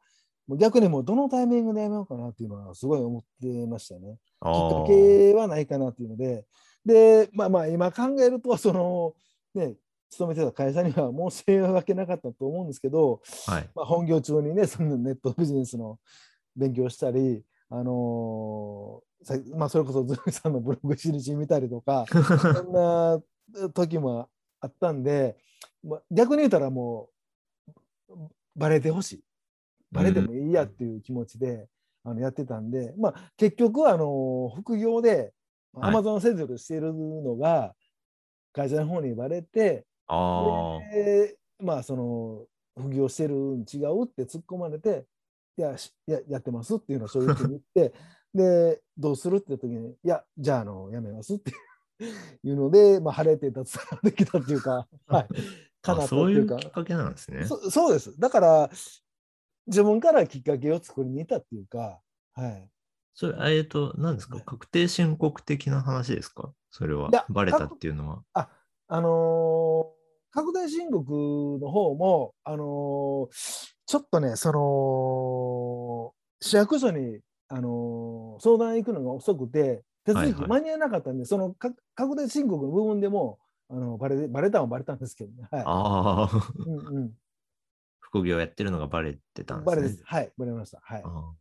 [0.48, 4.16] もう逆にもうどのタイミングでやめようかなっていうのはすごい思ってましたね。
[4.42, 6.46] きっかけはないかなっていうので、
[6.84, 9.14] で、まあまあ今考えると、その
[9.54, 9.74] ね、
[10.10, 13.68] 勤めてた会社には申し訳なかったと思うんですけど、はい。
[13.74, 15.98] まあ、本業中にね、そのネットビジネスの
[16.56, 23.20] 勉強したり、あのーさまあ、それこそズミさんのブログ印見たりとか、そんな
[23.74, 24.28] 時も
[24.60, 25.36] あったんで、
[25.84, 27.10] まあ、逆に言ったらも
[28.08, 28.14] う、
[28.56, 29.24] バレてほしい。
[29.90, 31.66] バレてもいいやっていう気持ちで、
[32.04, 35.32] あのやってたんで、まあ、結局はあの副業で
[35.72, 35.90] はい。
[35.90, 37.74] アマゾン接続しているのが
[38.52, 42.46] 会社の方にバレて、あでまあその
[42.76, 45.04] 副業してるん違うって突っ込まれて
[45.56, 47.94] いやしややってますっていうのを正直に言って
[48.34, 51.52] でどうするって時にいやじゃああのやめますって
[52.42, 55.28] いうので、まあ、晴れて脱サラできたっていうか、 はい、
[55.82, 55.94] かなあ。
[55.94, 57.44] ったってそういいうかうきっかけなんですね。
[57.44, 58.18] そそうです。
[58.18, 58.70] だから
[59.68, 62.00] 自分からきっかけを作りに行ったっていうか、
[62.34, 62.68] はい、
[63.14, 64.36] それ、えっと、何ですか？
[64.36, 66.52] はい確定申告的な話ですか？
[66.70, 67.24] それはいや。
[67.28, 68.22] バレたっていうのは。
[68.34, 68.48] あ
[68.88, 69.98] あのー
[70.30, 83.38] 拡大申告の方も、あのーちょっとね、その市役所に、あのー相談行くのが遅くて、手続はいはいき間に合わなかったんで、そのか拡大申告の部分でも
[83.70, 85.48] あのバレバレたはバレたんですけどね。
[85.50, 86.52] はいああ。
[86.66, 87.10] うん
[88.10, 89.76] 副業やってるのがバレてたうんん、ですね。
[89.76, 90.02] バレです。
[90.04, 90.80] はい、バレました。
[90.82, 91.32] はい、あ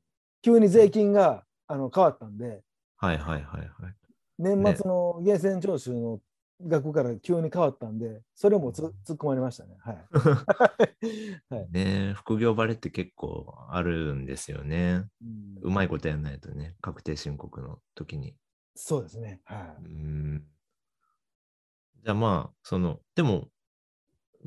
[0.41, 3.95] 急に税金があの変わったんで、ーはいはいはいはい。
[4.39, 6.19] 年末の源泉徴収の
[6.65, 9.77] 額から急に変わったんで、それもつ突っ込まれましたね。
[9.79, 9.97] はい。
[11.49, 15.05] はいねえ副業バレって結構あるんですよね。
[15.21, 18.35] うんうまいことやらないとね、確定申告の時に。
[18.75, 19.41] そうですね。
[19.45, 20.47] はうーん。
[22.03, 23.49] じゃあまあ、その、でも、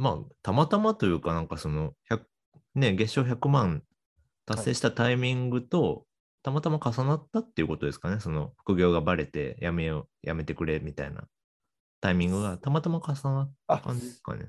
[0.01, 2.23] まあ、たまたまというか、なんかその、100
[2.75, 3.83] ね、月賞100万
[4.47, 6.07] 達成したタイミングと、
[6.43, 8.19] たまたま重なったっていうことですかね。
[8.19, 11.25] その、副業がバレて、やめよう、やめてくれみたいな
[12.01, 14.47] タイミングがたまたま重なった感じですかね。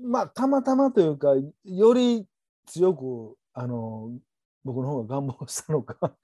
[0.00, 0.06] い。
[0.06, 1.30] まあ、たまたまというか、
[1.64, 2.24] より
[2.66, 4.12] 強く、あの、
[4.64, 6.14] 僕の方が願望したのか、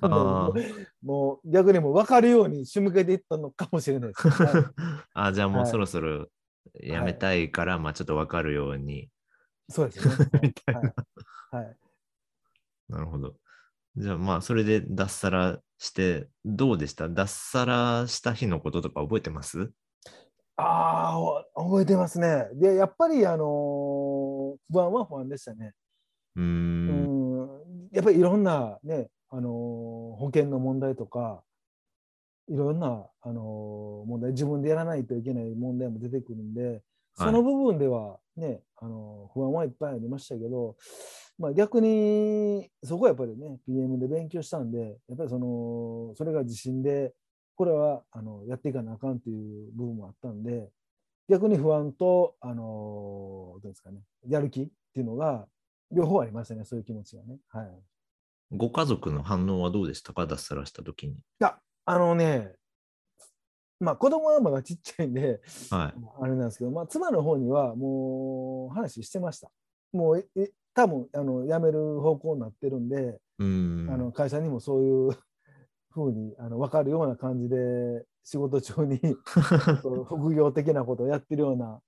[0.00, 0.50] あ
[1.02, 4.28] もう逆にもう分かるように仕向けていったのかもしれないです。
[4.28, 4.64] はい
[5.14, 6.28] あ、じゃあもうはいそろそろ
[6.74, 9.08] やめたいから、まあちょっとわかるように、
[9.68, 10.14] そうですね。
[10.42, 10.80] みたいな。
[10.80, 11.64] はい。
[11.64, 11.76] はい
[12.88, 13.34] なるほど。
[13.96, 17.08] じゃあまあそれで脱サラして、どうでした？
[17.08, 19.72] 脱サラした日のこととか覚えてます？
[20.56, 22.48] ああ、お覚えてますね。
[22.54, 25.72] で、やっぱり、あのー不安は不安でしたね。
[26.36, 26.42] うー。
[26.42, 29.52] うんん、やっぱりいろんなね、あのー
[30.16, 31.42] 保険の問題とか、
[32.48, 36.82] いろんな、あのー問題、自分でやらないといけない問題も出てくるんで、
[37.16, 40.76] その部分ではね、あのー不安はいっぱいありましたけど、
[41.38, 47.14] まあ、逆にそこはやっぱりね、PM で勉強したんで、やっぱりその、それが自信で、
[47.56, 50.70] これはあのやっていかなあかんっていう部分もあったんで、
[51.28, 55.46] 逆に不安と、あのーどうですかね、やる気っていうのが、
[55.90, 57.38] 両方ありましたね、そういう気持ちがね。
[57.48, 57.66] はい。
[57.66, 60.12] いご家族の反応はどうでした？
[60.12, 60.26] か？
[60.26, 61.16] 脱サラした時に。
[61.40, 62.52] や、あのね、
[63.78, 66.00] まあ子供はまだちっちゃいんで、はい。
[66.20, 69.50] あれなんですけど、まあ、妻の方にはもう話してました。
[69.92, 73.90] もう、え多分あの辞める方向になってるんで、うーん。
[73.90, 75.18] あの会社にもそういう
[75.92, 77.56] ふうにあの分かるような感じで、
[78.24, 78.98] 仕事中に
[80.08, 81.80] 副業的なことをやってるような、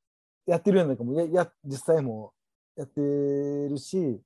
[0.47, 2.33] やってるようなかもやや、実際も
[2.77, 4.21] やってるし、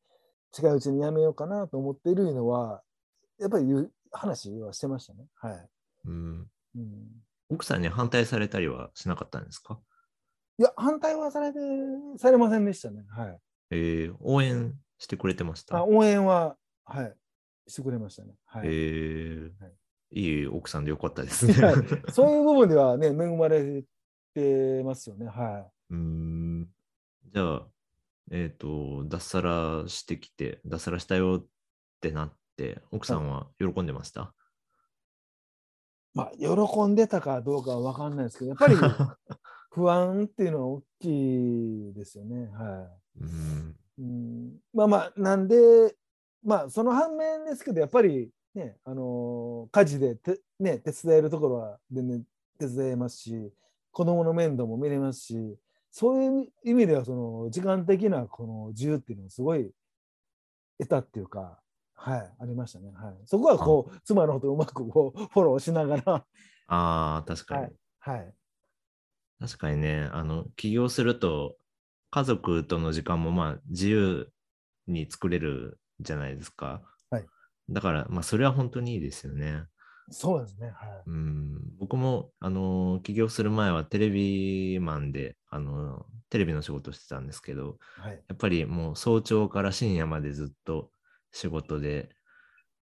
[0.53, 2.83] 近いうちに辞めようかなと思っているのは、
[3.39, 5.27] やっぱり言う話はしてましたね。
[5.37, 5.68] はい。
[6.07, 6.46] うん
[6.77, 7.07] うん、
[7.51, 9.79] 奥さんに反対されたりはしなかったんですか？
[10.59, 11.59] いや、反対はされて、
[12.18, 13.05] されませんでしたね。
[13.09, 13.38] はい。
[13.70, 15.79] えー応援してくれてました？
[15.79, 17.14] あ応援は、はい、
[17.66, 18.35] してくれましたね。
[18.46, 18.66] はい。
[18.66, 19.72] えーはい
[20.14, 21.55] いい奥さんでよかったですね。
[21.55, 21.75] はい
[22.12, 23.83] そういう部分ではね、恵まれ
[24.35, 25.27] てますよね。
[25.27, 26.68] はうーん
[27.33, 27.66] じゃあ、
[28.31, 31.46] えっ、と、脱サラしてきて、脱サラしたよっ
[32.03, 32.37] てなって、
[32.91, 34.35] 奥さんは喜んでました、
[36.15, 36.19] い。
[36.19, 38.77] まあ、喜んでたかどうかは分かんないですけど、やっぱり
[39.71, 42.47] 不安っていうのは大きいですよね。
[42.49, 44.03] はうんい。
[44.03, 45.97] うん、まあまあ、なんで、
[46.43, 52.25] まあ、その反面ですけど、やっぱりね、あの家事でて、ね、手伝えるところは全然
[52.59, 53.53] 手伝えますし、
[53.93, 55.59] 子供の面倒も見れますし、
[55.91, 59.71] そういう意味では、その時間的なこの自由っていうのをすごい
[60.79, 61.62] 得たっていうか、
[62.03, 62.93] はい、ありましたね。
[62.95, 66.25] はい、そこはこう、妻のことをうまくこう フォローしながら、あ
[66.67, 67.62] あ、確かに、
[68.01, 68.35] はい、はい、
[69.41, 71.57] 確かにね、あの、起業すると、
[72.11, 74.31] 家族との時間もまあ自由
[74.87, 76.83] に作れるじゃないですか。
[77.11, 77.27] はい
[77.71, 79.65] だから、まあ、それは本当にいいですよね。
[80.11, 80.67] そうですね。
[80.67, 81.03] はい。
[81.07, 88.12] うん、僕も、あの起業する前はテレビマンで、あのテレビの仕事してたんですけど、はい。
[88.12, 90.91] やっぱりもう早朝から深夜までずっと
[91.33, 92.11] 仕事で、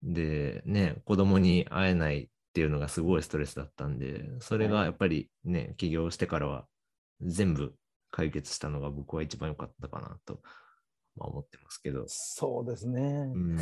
[0.03, 6.67] で、ね、子供に会えないっていうのがすごいストレスだったんで、それがやっぱりね、起業してからは
[7.21, 7.75] 全部
[8.11, 10.41] 解決したのが僕は一番良かったかなと、
[11.17, 12.05] まあ、思ってますけど。
[12.09, 13.01] そうですね。
[13.01, 13.59] うん、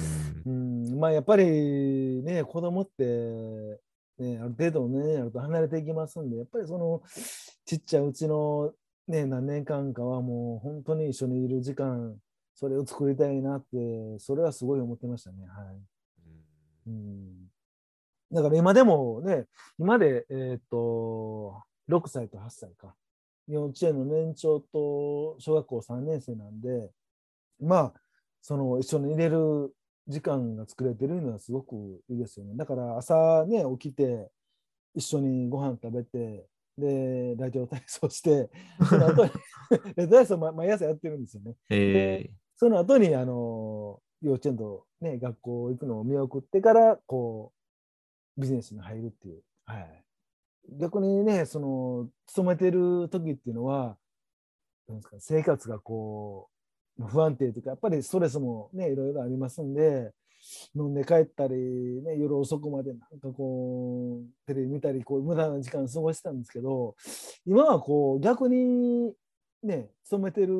[0.46, 3.80] うん、まあやっぱりね、子供って、
[4.18, 7.02] ね、ある程度ね、やると離れていきますんで、やっぱりその
[7.64, 8.72] ちっちゃいうちの
[9.08, 12.16] ね、何年間かはもう本当に一緒にいる時間、
[12.60, 15.46] それを作りたいなって、それはすごい思ってましたね。
[15.46, 15.80] はい。
[16.88, 17.46] うん、
[18.30, 19.46] だから今でもね、
[19.78, 22.94] 今で、えーっと、6歳と8歳か。
[23.48, 26.90] 幼稚園の年長と小学校3年生なんで、
[27.62, 27.94] まあ、
[28.42, 29.74] その一緒に入れる
[30.06, 32.56] 時間が作れてるのはすごくいいですよね。
[32.56, 34.30] だから朝ね、起きて、
[34.94, 36.46] 一緒にご飯食べて、
[36.76, 38.50] で、ラジオ体操して、
[38.86, 39.30] その後に、
[39.96, 41.54] ラジオ体操ま毎朝やってるんですよね。
[41.70, 47.54] えその後に、あの、幼稚園とね、学校行くのを見送ってから、こ
[48.36, 49.40] う、ビジネスに入るっていう。
[49.64, 50.04] はい。
[50.78, 53.96] 逆にね、その、勤めてる時っていうのは、
[54.88, 56.50] なんですか、生活がこ
[56.98, 60.12] う、不安定というか、やっぱりストレスもね、いろいろありますんで、
[60.74, 66.94] 飲んで帰ったり、ね、夜遅くまでなんかこう、テレビ見たり、こう、無駄な時間過ごしてたんですけど、
[67.46, 69.14] 今はこう、逆に
[69.62, 70.52] ね、勤めてる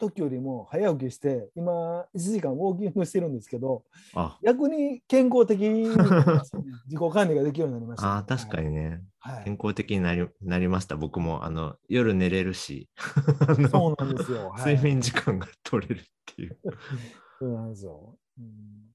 [0.00, 3.84] 時よりも早起きして、今、1時間ウォーキングしてるんですけど、
[4.14, 5.88] あ、逆に健康的ね
[6.88, 9.44] 自己管理ができるようになりましたね、あー確かにね、はい。
[9.44, 10.96] 健康的になりなりました。
[10.96, 12.88] 僕もあの夜寝れるし、
[13.70, 14.48] そうなんですよ。
[14.50, 16.58] はい睡眠時間が取れるっていう。
[17.38, 18.18] そうなんですよ。
[18.38, 18.90] うん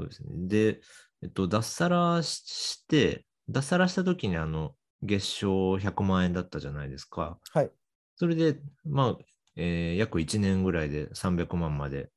[0.00, 0.30] そうですね。
[0.48, 0.80] で、
[1.22, 7.38] えっと、脱サラしして、脱サラした時にあの、月賞100万円だったじゃないですか。
[7.52, 7.70] はい。
[8.16, 9.18] それで、まあ、
[9.56, 12.10] えー約1年ぐらいで300万まで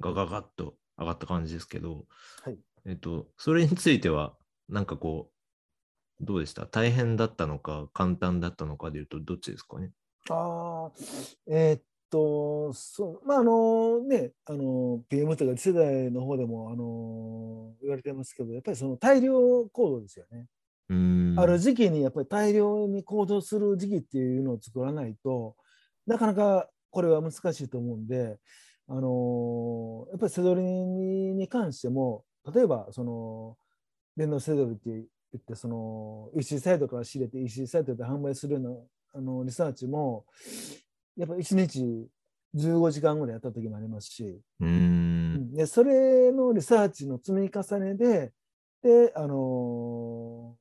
[0.00, 2.06] ガガガッと上がった感じですけど、
[2.42, 2.58] はい。
[2.86, 4.36] えっと、それについては、
[4.68, 5.30] なんかこ
[6.20, 6.66] う、どうでした？
[6.66, 9.92] 大変だったのか、簡単だったのかでいうと、どっちですかね？
[10.30, 10.92] ああ、
[11.46, 20.46] えーっと、そう、まあ、あのね、あの、PM とか次世代の方でも、あの、言われてますけど、やっぱりその大量行動ですよね。
[20.88, 21.38] うーん。
[21.38, 25.56] ある時期にやっぱり大量に行動する時期っていうのを作らないと
[26.06, 28.38] なかなかこれは難しいと思うんで、
[28.88, 32.24] あのやっぱりセドリにに関しても
[32.54, 33.56] 例えばその
[34.16, 35.02] 電動セドリって言
[35.36, 38.70] ってその EC サイトから仕入れて EC サイトで販売するような
[39.14, 40.24] あのリサーチも
[41.16, 42.08] やっぱり1日
[42.54, 45.52] 15時間ぐらいやった時もありますし、うーん。
[45.52, 48.32] でそれのリサーチの積み重ねで
[48.82, 50.56] で、あの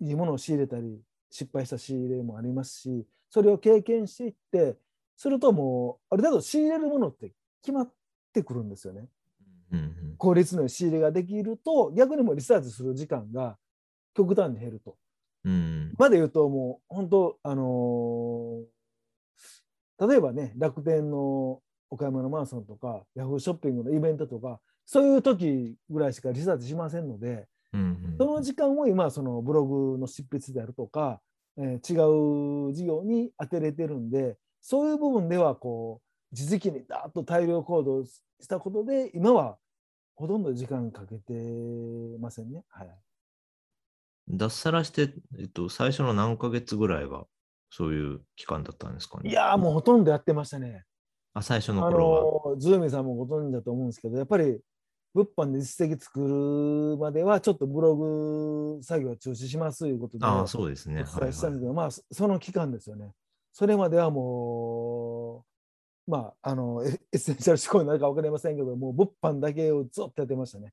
[0.00, 4.76] いいものを仕入れたり失敗した仕入れもありますしそれを経験していって
[5.18, 7.92] するともうある程度仕入れるものって決まっ
[8.32, 9.08] てくるんですよね。
[9.72, 13.56] うんうん効率の仕入れができると逆にもうリサーチする時間が
[14.14, 14.96] 極端に減ると。
[15.44, 31.20] うんまで言うともう本当あのー例えばね楽天の岡山のマンションとかヤフーショッピングのイベントとかそういう時ぐらいしかリサーチしませんのでうんうんその時間を今そのブログの執筆であるとか、
[31.56, 36.00] えー違う事業に当てれてるんでそういう部分ではこ
[36.32, 39.56] う地時期にダーッと大量行動したことで今は
[40.14, 41.32] ほとんど時間かけて
[42.20, 42.64] ませんね。
[42.68, 42.88] はい
[44.30, 47.24] 脱サラして、えっと、最初の何ヶ月ぐらいが
[47.70, 49.30] そういう期間だったんですかね？
[49.30, 50.84] いやーもうほとんどやってましたね。
[51.32, 52.50] あ、最初のあ頃は。
[52.54, 54.60] のズーミンさんもご存知だと思うんですけどやっぱり
[55.14, 56.20] 物販で実績作
[56.92, 61.04] るまではちょっとブログ作業は中止しますということでああ、おそうですね。
[61.04, 63.12] 伝えしたんですけど、まあそ その期間ですよね。
[63.58, 65.44] それまではも
[66.06, 70.72] うまああのエエッセンシャル思考になるか分かりませんけどもう物販だけをずっとやってましたね。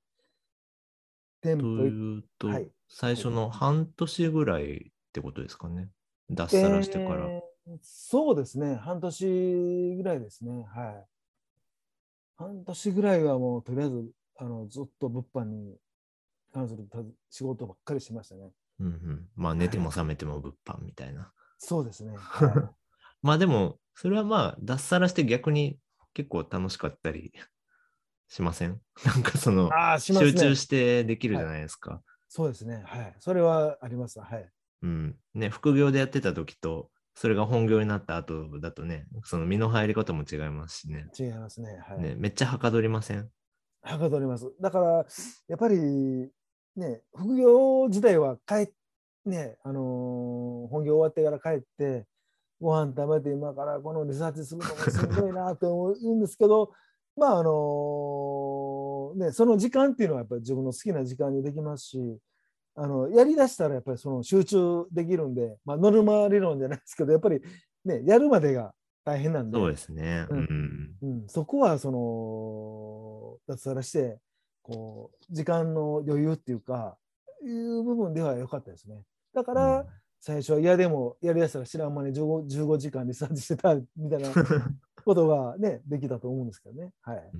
[1.42, 5.90] 店と舗行っいうと、はい最初の半年ぐらいってことですかね。
[6.30, 7.26] 脱サラしてから。
[7.26, 7.42] えー
[7.82, 10.52] そうですね、半年ぐらいですね。
[10.72, 11.06] はい。
[12.38, 15.76] 半年ぐらいはもうとりあえずあのずっと物販に
[16.54, 17.00] 関するた
[17.32, 18.52] 仕事ばっかりしましたね。
[18.80, 21.32] うんうん、まあ寝ても覚めても物販みたいな。
[21.58, 22.16] そうですね。
[22.18, 22.74] は
[23.22, 25.80] まあでも、それはまあ脱サラして逆に
[26.14, 27.34] 結構楽しかったり
[28.28, 28.82] しません？
[29.06, 30.00] なんかそのね。
[30.00, 32.02] 集中してできるじゃないですか。
[32.28, 32.84] そうですね。
[32.86, 33.16] はい。
[33.20, 34.20] それはあります。
[34.20, 34.50] はい。
[34.82, 35.16] うん。
[35.34, 41.08] ね、副業でやってた時と、それが本業になった後だとね、その身の入り方も違いますしね。
[41.18, 41.78] 違いますね。
[41.88, 42.02] はい。
[42.02, 43.30] ねめっちゃはかどりません？
[43.82, 44.52] はかどります。
[44.60, 45.06] だから、
[45.48, 45.80] やっぱり、
[46.76, 48.74] ね、副業自体は帰
[49.26, 52.06] ね、あのー本業終わってから帰って、
[52.60, 56.72] ご飯食べて今からこのリサーチするのもしんどいなと思うんですけど、
[57.16, 62.20] まああのね、その時間っていうのはやっぱり自分の好きな時間にできますし、
[62.76, 67.42] あのやりだしたらやっぱりその集中できるんで、まあ、ノルマ理論じゃないですけど、やっぱり
[67.86, 68.74] ね、やるまでが
[69.06, 70.28] 大変なんで、そうですね。
[70.30, 70.98] ううんん。
[71.02, 74.20] うん、そこはその脱サラして
[74.62, 76.98] こう時間の余裕っていうか
[77.44, 79.04] いう部分では良かったですね。
[79.36, 79.86] だから、うん
[80.26, 84.30] 最初は嫌でもやりだしたら知らん間に 15, 15時間リサーチしてたみたいな
[85.06, 86.92] ことがねできたと思うんですけどね。
[87.02, 87.32] はい。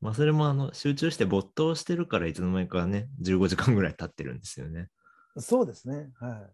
[0.00, 4.88] まあ、それもあの集中して没頭してるからいつの間にかね、15時間ぐらい経ってるんですよね。
[5.38, 6.10] そうですね。
[6.16, 6.50] は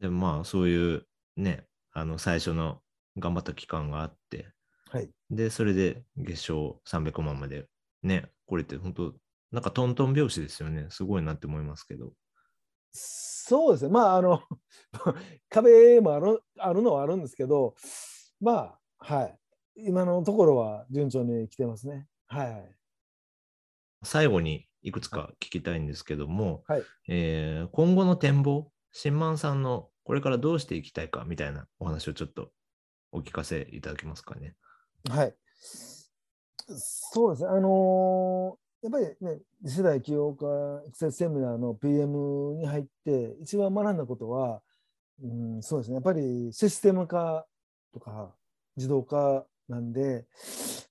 [0.00, 2.80] でもまあ、そういうね、あの最初の
[3.18, 4.46] 頑張った期間があって、
[4.94, 4.96] い。
[4.96, 5.10] はい。
[5.30, 7.68] で、それで月賞300万まで
[8.02, 9.14] ね、これって本当、
[9.50, 10.86] なんかトントン拍子ですよね。
[10.88, 12.14] すごいなって思いますけど。
[12.92, 13.90] そうですね。
[13.90, 14.42] まあ、あの、
[15.48, 17.74] 壁もあるあるのはあるんですけど、
[18.40, 19.38] まあ、はい。
[19.74, 22.06] 今のところは順調に来てますね。
[22.26, 22.76] はい。
[24.04, 32.52] 最後にいくつか聞きたいんですけども、はいえー今後の展望、新満さんのこれからどうしていきたいかみたいなお話をちょっと
[33.12, 34.56] お聞かせいただけますかね。
[35.08, 35.36] はい。
[36.68, 37.48] そうですね。
[37.48, 44.60] あのーやっぱりね、次世代起業家育成セミナーの PM に入って、一番学んだことは、
[45.22, 45.94] うん、そうですね。
[45.94, 47.46] やっぱりシステム化
[47.94, 48.34] とか
[48.76, 50.24] 自動化なんで、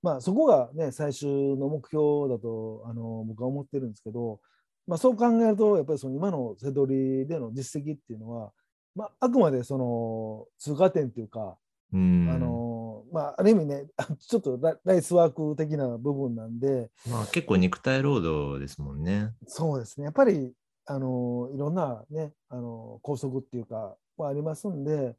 [0.01, 4.39] まあそこがね、最終の目標だと、あの僕は思ってるんですけど、
[4.87, 8.51] まあそう考えると、やっぱりその今のセドリでの実績っていうのは、
[8.95, 11.57] まああくまでその通過点っていうか、
[11.91, 12.29] うん。
[12.33, 12.70] あの
[13.11, 13.85] まあ、ある意味ね、
[14.19, 19.33] ちょっとラライスワーク的な部分なんで、まあ結構肉体労働ですもんね。
[19.47, 20.53] そうですね、やっぱり
[20.85, 25.15] あのいろんなね、あの拘束っていうか、はありますんで、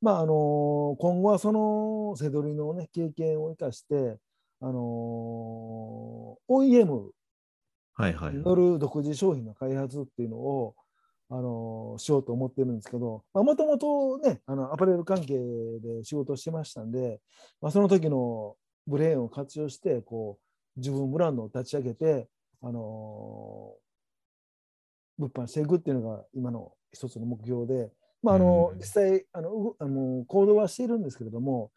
[0.00, 4.18] まあ、あの今後はそのセドリの、ね、経験を生かして、
[4.60, 7.10] あの OEM
[7.96, 10.74] はいはい、による独自商品の開発っていうのを、
[11.30, 17.20] あのしようと思ってるんですけど、もともとね、あのアパレル関係で仕事をしてましたんで、
[17.60, 18.56] まあ、その時の
[18.86, 20.38] ブレーンを活用して、こ
[20.76, 22.28] う自分ブランドを立ち上げて、
[22.62, 23.74] あの
[25.18, 27.90] 物販していくっていうのが今の一つの目標で、
[28.22, 31.70] まああのうん実際あのうあの行動はしているんですけれども、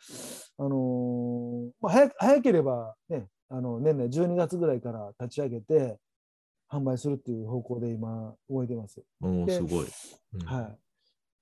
[0.58, 5.98] あのまあ、早く早ければ、ね、あの年内12月ぐらいから立ち上げて
[6.72, 9.02] 販売するっていう方向で今動いてます。
[9.22, 9.88] おお、ですごい。
[10.34, 10.78] うんはい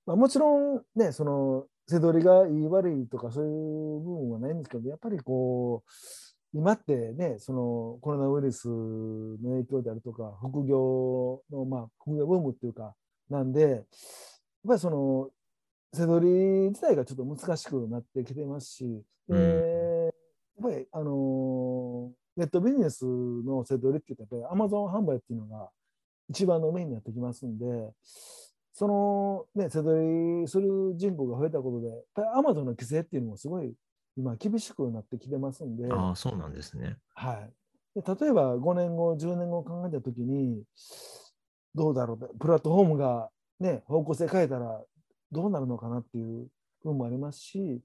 [0.06, 3.52] まあ、もちろんね、その背取りがいい悪いとかそういう
[4.02, 12.96] 部分はないんですけど、やっぱりこう、今ってね、そのコロナウイルスの影響であるとか、副業の、まあ、副業ブームっていうか、
[13.30, 13.82] なんで、やっ
[14.68, 15.30] ぱりその、
[15.94, 16.34] 背取り
[16.70, 25.70] 自体がちょっと難しくなってきてますし、でうんやっぱり、あのネットビジネスの背取りって言ったら、やっぱり Amazon 販売っていうのが
[26.30, 27.66] 一番のメインになってきますんで、
[28.74, 33.74] そのね、背取りする人口が増えたことで、やっぱり Amazon の規制っていうのもすごい
[34.18, 36.98] 今厳しくなってきてますんで、ああ、そうなんですね。
[37.14, 37.34] は
[37.96, 40.64] い、で例えば5年後、10年後を考えたときに、
[41.74, 43.30] どうだろう、プラットフォームが、
[43.60, 44.82] ね、方向性変えたら
[45.32, 46.48] どうなるのかなっていう
[46.84, 47.82] 部分もありますし、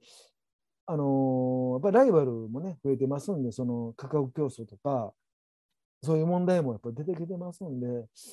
[0.86, 5.12] あのやっぱりライバルもね、増えてますんで、その価格競争とか、
[6.02, 7.86] そういう問題もやっぱり出てきてますんで、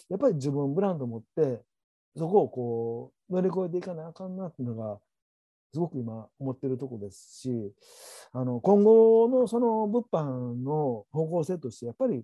[0.09, 1.61] やっぱり自分ブランド持って、
[2.15, 4.99] そこをこう乗り越えていかなあかんなっていうのが、
[5.73, 7.73] すごく今思ってるとこですし、
[8.33, 12.23] あの今後のその物販の方向性として、やっぱり、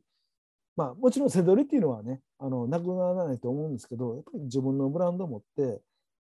[0.76, 5.82] まあ、もちろん背取りっていうのはね、あのなくならないと思うんですけど、やっぱり自分のブランドを持って、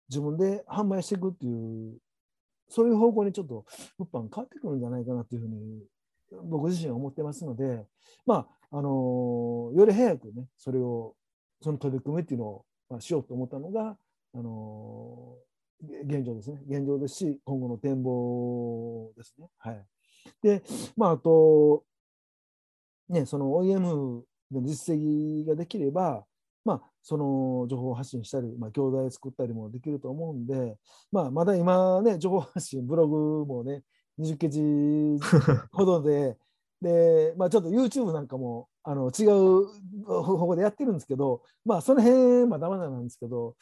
[0.09, 1.97] 自分で販売していくっていう、
[2.69, 3.65] そういう方向にちょっと
[3.97, 5.83] 物販変わってくるんじゃないかなというふうに、
[6.43, 7.85] 僕自身は思ってますので、
[8.25, 11.15] まあ、あのより早くね、それを、
[11.61, 13.97] その取り組みっていうのを、まあ、しようと思ったのが、
[14.33, 15.35] あの
[16.05, 16.59] 現状ですね。
[16.67, 19.47] 現状ですし、今後の展望ですね。
[19.57, 19.85] はい。
[20.41, 20.63] で、
[20.95, 21.83] まあ、あと、
[23.09, 26.25] ね、その OEM の実績ができれば、
[26.65, 30.75] まあ、その情報発信したり、まあ、教材作ったりもできると思うんで、
[31.09, 33.83] まあ、まだ今ね、情報発信、ブログもね、
[34.19, 34.61] 20ケジ
[35.71, 36.37] ほどで、
[36.81, 39.67] で、まあ、ちょっと YouTube なんかもあの違う
[40.05, 43.55] 方法でやってるんですけど、まあ、その辺まだまだなんですけど、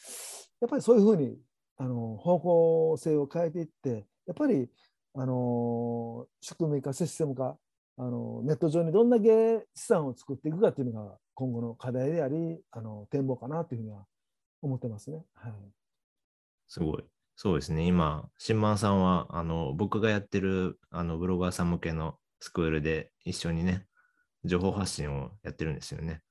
[0.59, 1.37] やっぱりそういうふうに
[1.77, 4.67] あの方向性を変えていって、やっぱり
[5.13, 7.59] あの仕組み化、システム化
[7.97, 14.05] あのネット上にどんだけ資産を作っていくかっていうのが今後の課題でありあの展望かなというふうには
[14.61, 15.23] 思ってますね。
[15.35, 15.53] はい、
[16.67, 17.03] すごい。
[17.35, 17.85] そうですね。
[17.85, 23.85] 今、新満さんはあの僕がやってるあのブロガーさん向けのスクールで一緒にね、
[24.45, 26.21] 情報発信をやってるんですよね。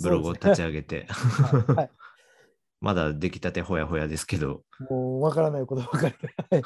[0.00, 1.06] ブログを立ち上げて。
[1.08, 1.90] はいはい、
[2.80, 4.62] まだ出来たてほやほやですけど。
[4.90, 6.34] もうわからないことばかりで。
[6.50, 6.62] はい、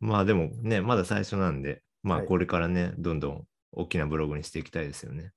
[0.00, 5.32] まあでもね、まだ最初なんで、まあこれからね、どんどん大きなブログにしていきたいですよね。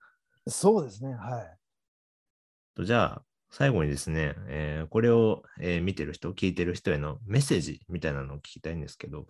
[0.48, 1.14] そうですね。
[1.14, 1.42] は
[2.80, 2.86] い。
[2.86, 9.28] じゃあ、最後にですね、えー、これを、えー、見てる人、聞いてる人へのメッセージみたいなのを聞きたいんですけど、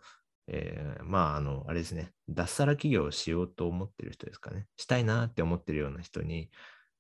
[0.48, 6.50] えー、まあ、あの、あれですね、脱サラ企業をしようと思ってる人ですかね、したいなって思ってるような人に、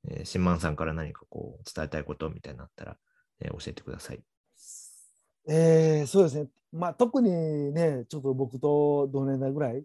[0.09, 2.97] えー、新満さんから何かこう伝えたいことみたいなのあったら、
[3.41, 4.21] えー、教えてください。
[5.49, 9.83] えー、そうですね、まあ、特にね、ちょっと僕と同年代ぐらい、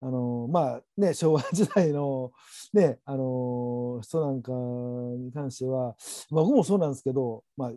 [0.00, 2.32] あのまあね、昭和時代の,
[2.72, 5.96] ね、あの人なんかに関しては、
[6.30, 7.72] 僕もそうなんですけど、まあ、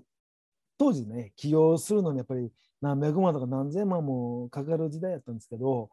[0.77, 2.51] 当時ね、起業するのにやっぱり
[2.81, 5.89] 何百万とか何千万もかかる時代やったんですけど、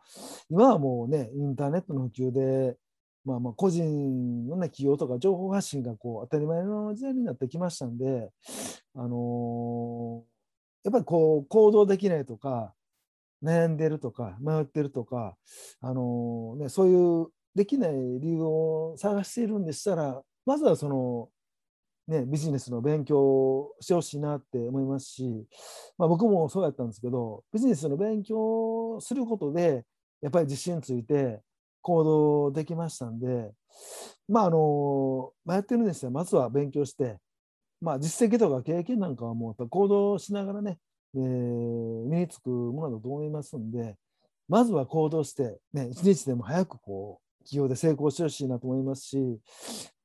[0.51, 2.77] 今はもうね、インターネットの普及で、
[3.25, 8.31] まあ、まあ個人の、ね、企業とか情報発信がこう当たり前の時代になってきましたんで、
[8.95, 10.25] あの、
[10.85, 12.75] やっぱりこう行動できないとか、
[13.43, 15.37] 悩んでるとか迷ってるとか、
[15.81, 21.29] あの、ね、そういうできない理由を探しているんでしたらまずはその、
[22.07, 25.45] ね、ビジネスの勉強をしてほしいなって思いますし、
[25.99, 29.85] まあ、僕もそうやったんですけどビジネスの勉強することで
[30.23, 31.41] やっぱり自信ついて
[31.83, 33.51] 行動できましたんで
[34.29, 36.11] まああの迷ってるんですよ。
[36.11, 37.19] まずは勉強して、
[37.81, 40.79] まあ、実績とか経験なんかはもうやっぱ行動しながらね
[41.19, 43.97] えー、身につくものだと思いますんで、
[44.49, 49.41] まずは行動して、ね、一日でも早くこう企業で成功してほしいなと思いますし、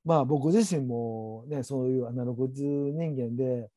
[0.03, 3.69] まあ、僕自身も、ね、そういうアナログ人間で、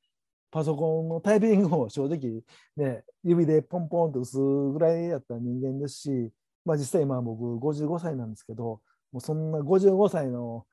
[0.50, 2.42] パソコンのタイピングを正直、
[2.76, 6.30] ね、指でポンポンと打つぐらいやった人間ですし、
[6.64, 8.80] まあ、実際今僕55歳なんですけど、
[9.12, 10.64] もうそんな55歳の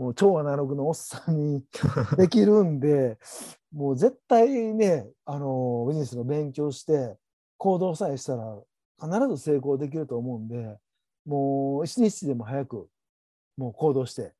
[0.00, 1.62] もう超アナログのおっさんに
[2.16, 3.18] できるんで、
[3.70, 7.18] もう絶対ね、あのビジネスの勉強して
[7.58, 8.58] 行動さえしたら
[8.98, 10.78] 必ず成功できると思うんで、
[11.26, 12.88] もう一日でも早く
[13.58, 14.32] もう行動して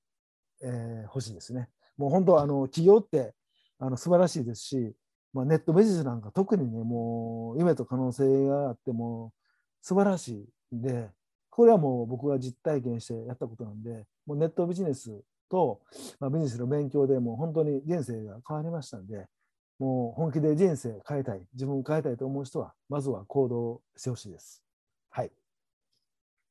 [0.63, 1.69] ほ、えー、しいですね。
[1.99, 3.35] もう本当あの企業って
[3.79, 4.97] あの素晴らしいですし、
[5.35, 9.35] まあ、ネットビジネスなんか特にねもう夢と可能性があっても
[9.83, 11.11] 素晴らしいんで
[11.51, 15.81] これはもう僕が実体験してやったことなんでもうネットビジネスと、
[16.21, 19.27] まあ、ビジネスの勉強でもう本当に人生が変わりましたんで、
[19.79, 24.63] もう本気で人生変えたい、自分を変えたいと思う人は、まずは行動してほしいです。
[25.11, 25.33] はい。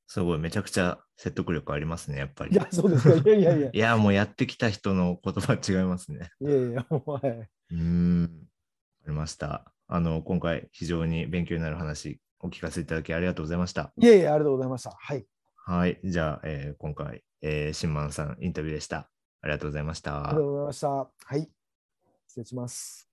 [0.08, 2.52] すごい、めちゃくちゃ説得力ありますね、やっぱり。
[2.52, 3.16] いや、そうですか。
[3.16, 3.70] いやいやいや。
[3.72, 6.32] いや、もうやってきた人の言葉違いますね。
[6.41, 7.50] いやいや、はい。
[7.72, 8.47] うん、
[9.06, 9.72] ありました。
[9.88, 13.93] あの、今回、非常に勉強になる話、お聞かせいただきありがとうございました。
[13.97, 14.95] いえいえ、ありがとうございました。
[15.00, 15.28] はい。
[15.70, 15.99] はい。
[16.03, 19.07] じゃあ、えー、今回、えー、新満さんインタビューでした。
[19.39, 20.17] ありがとうございました。
[20.17, 20.88] ありがとうございました。
[20.89, 21.07] は
[21.38, 21.47] い。
[22.28, 23.09] 失礼します。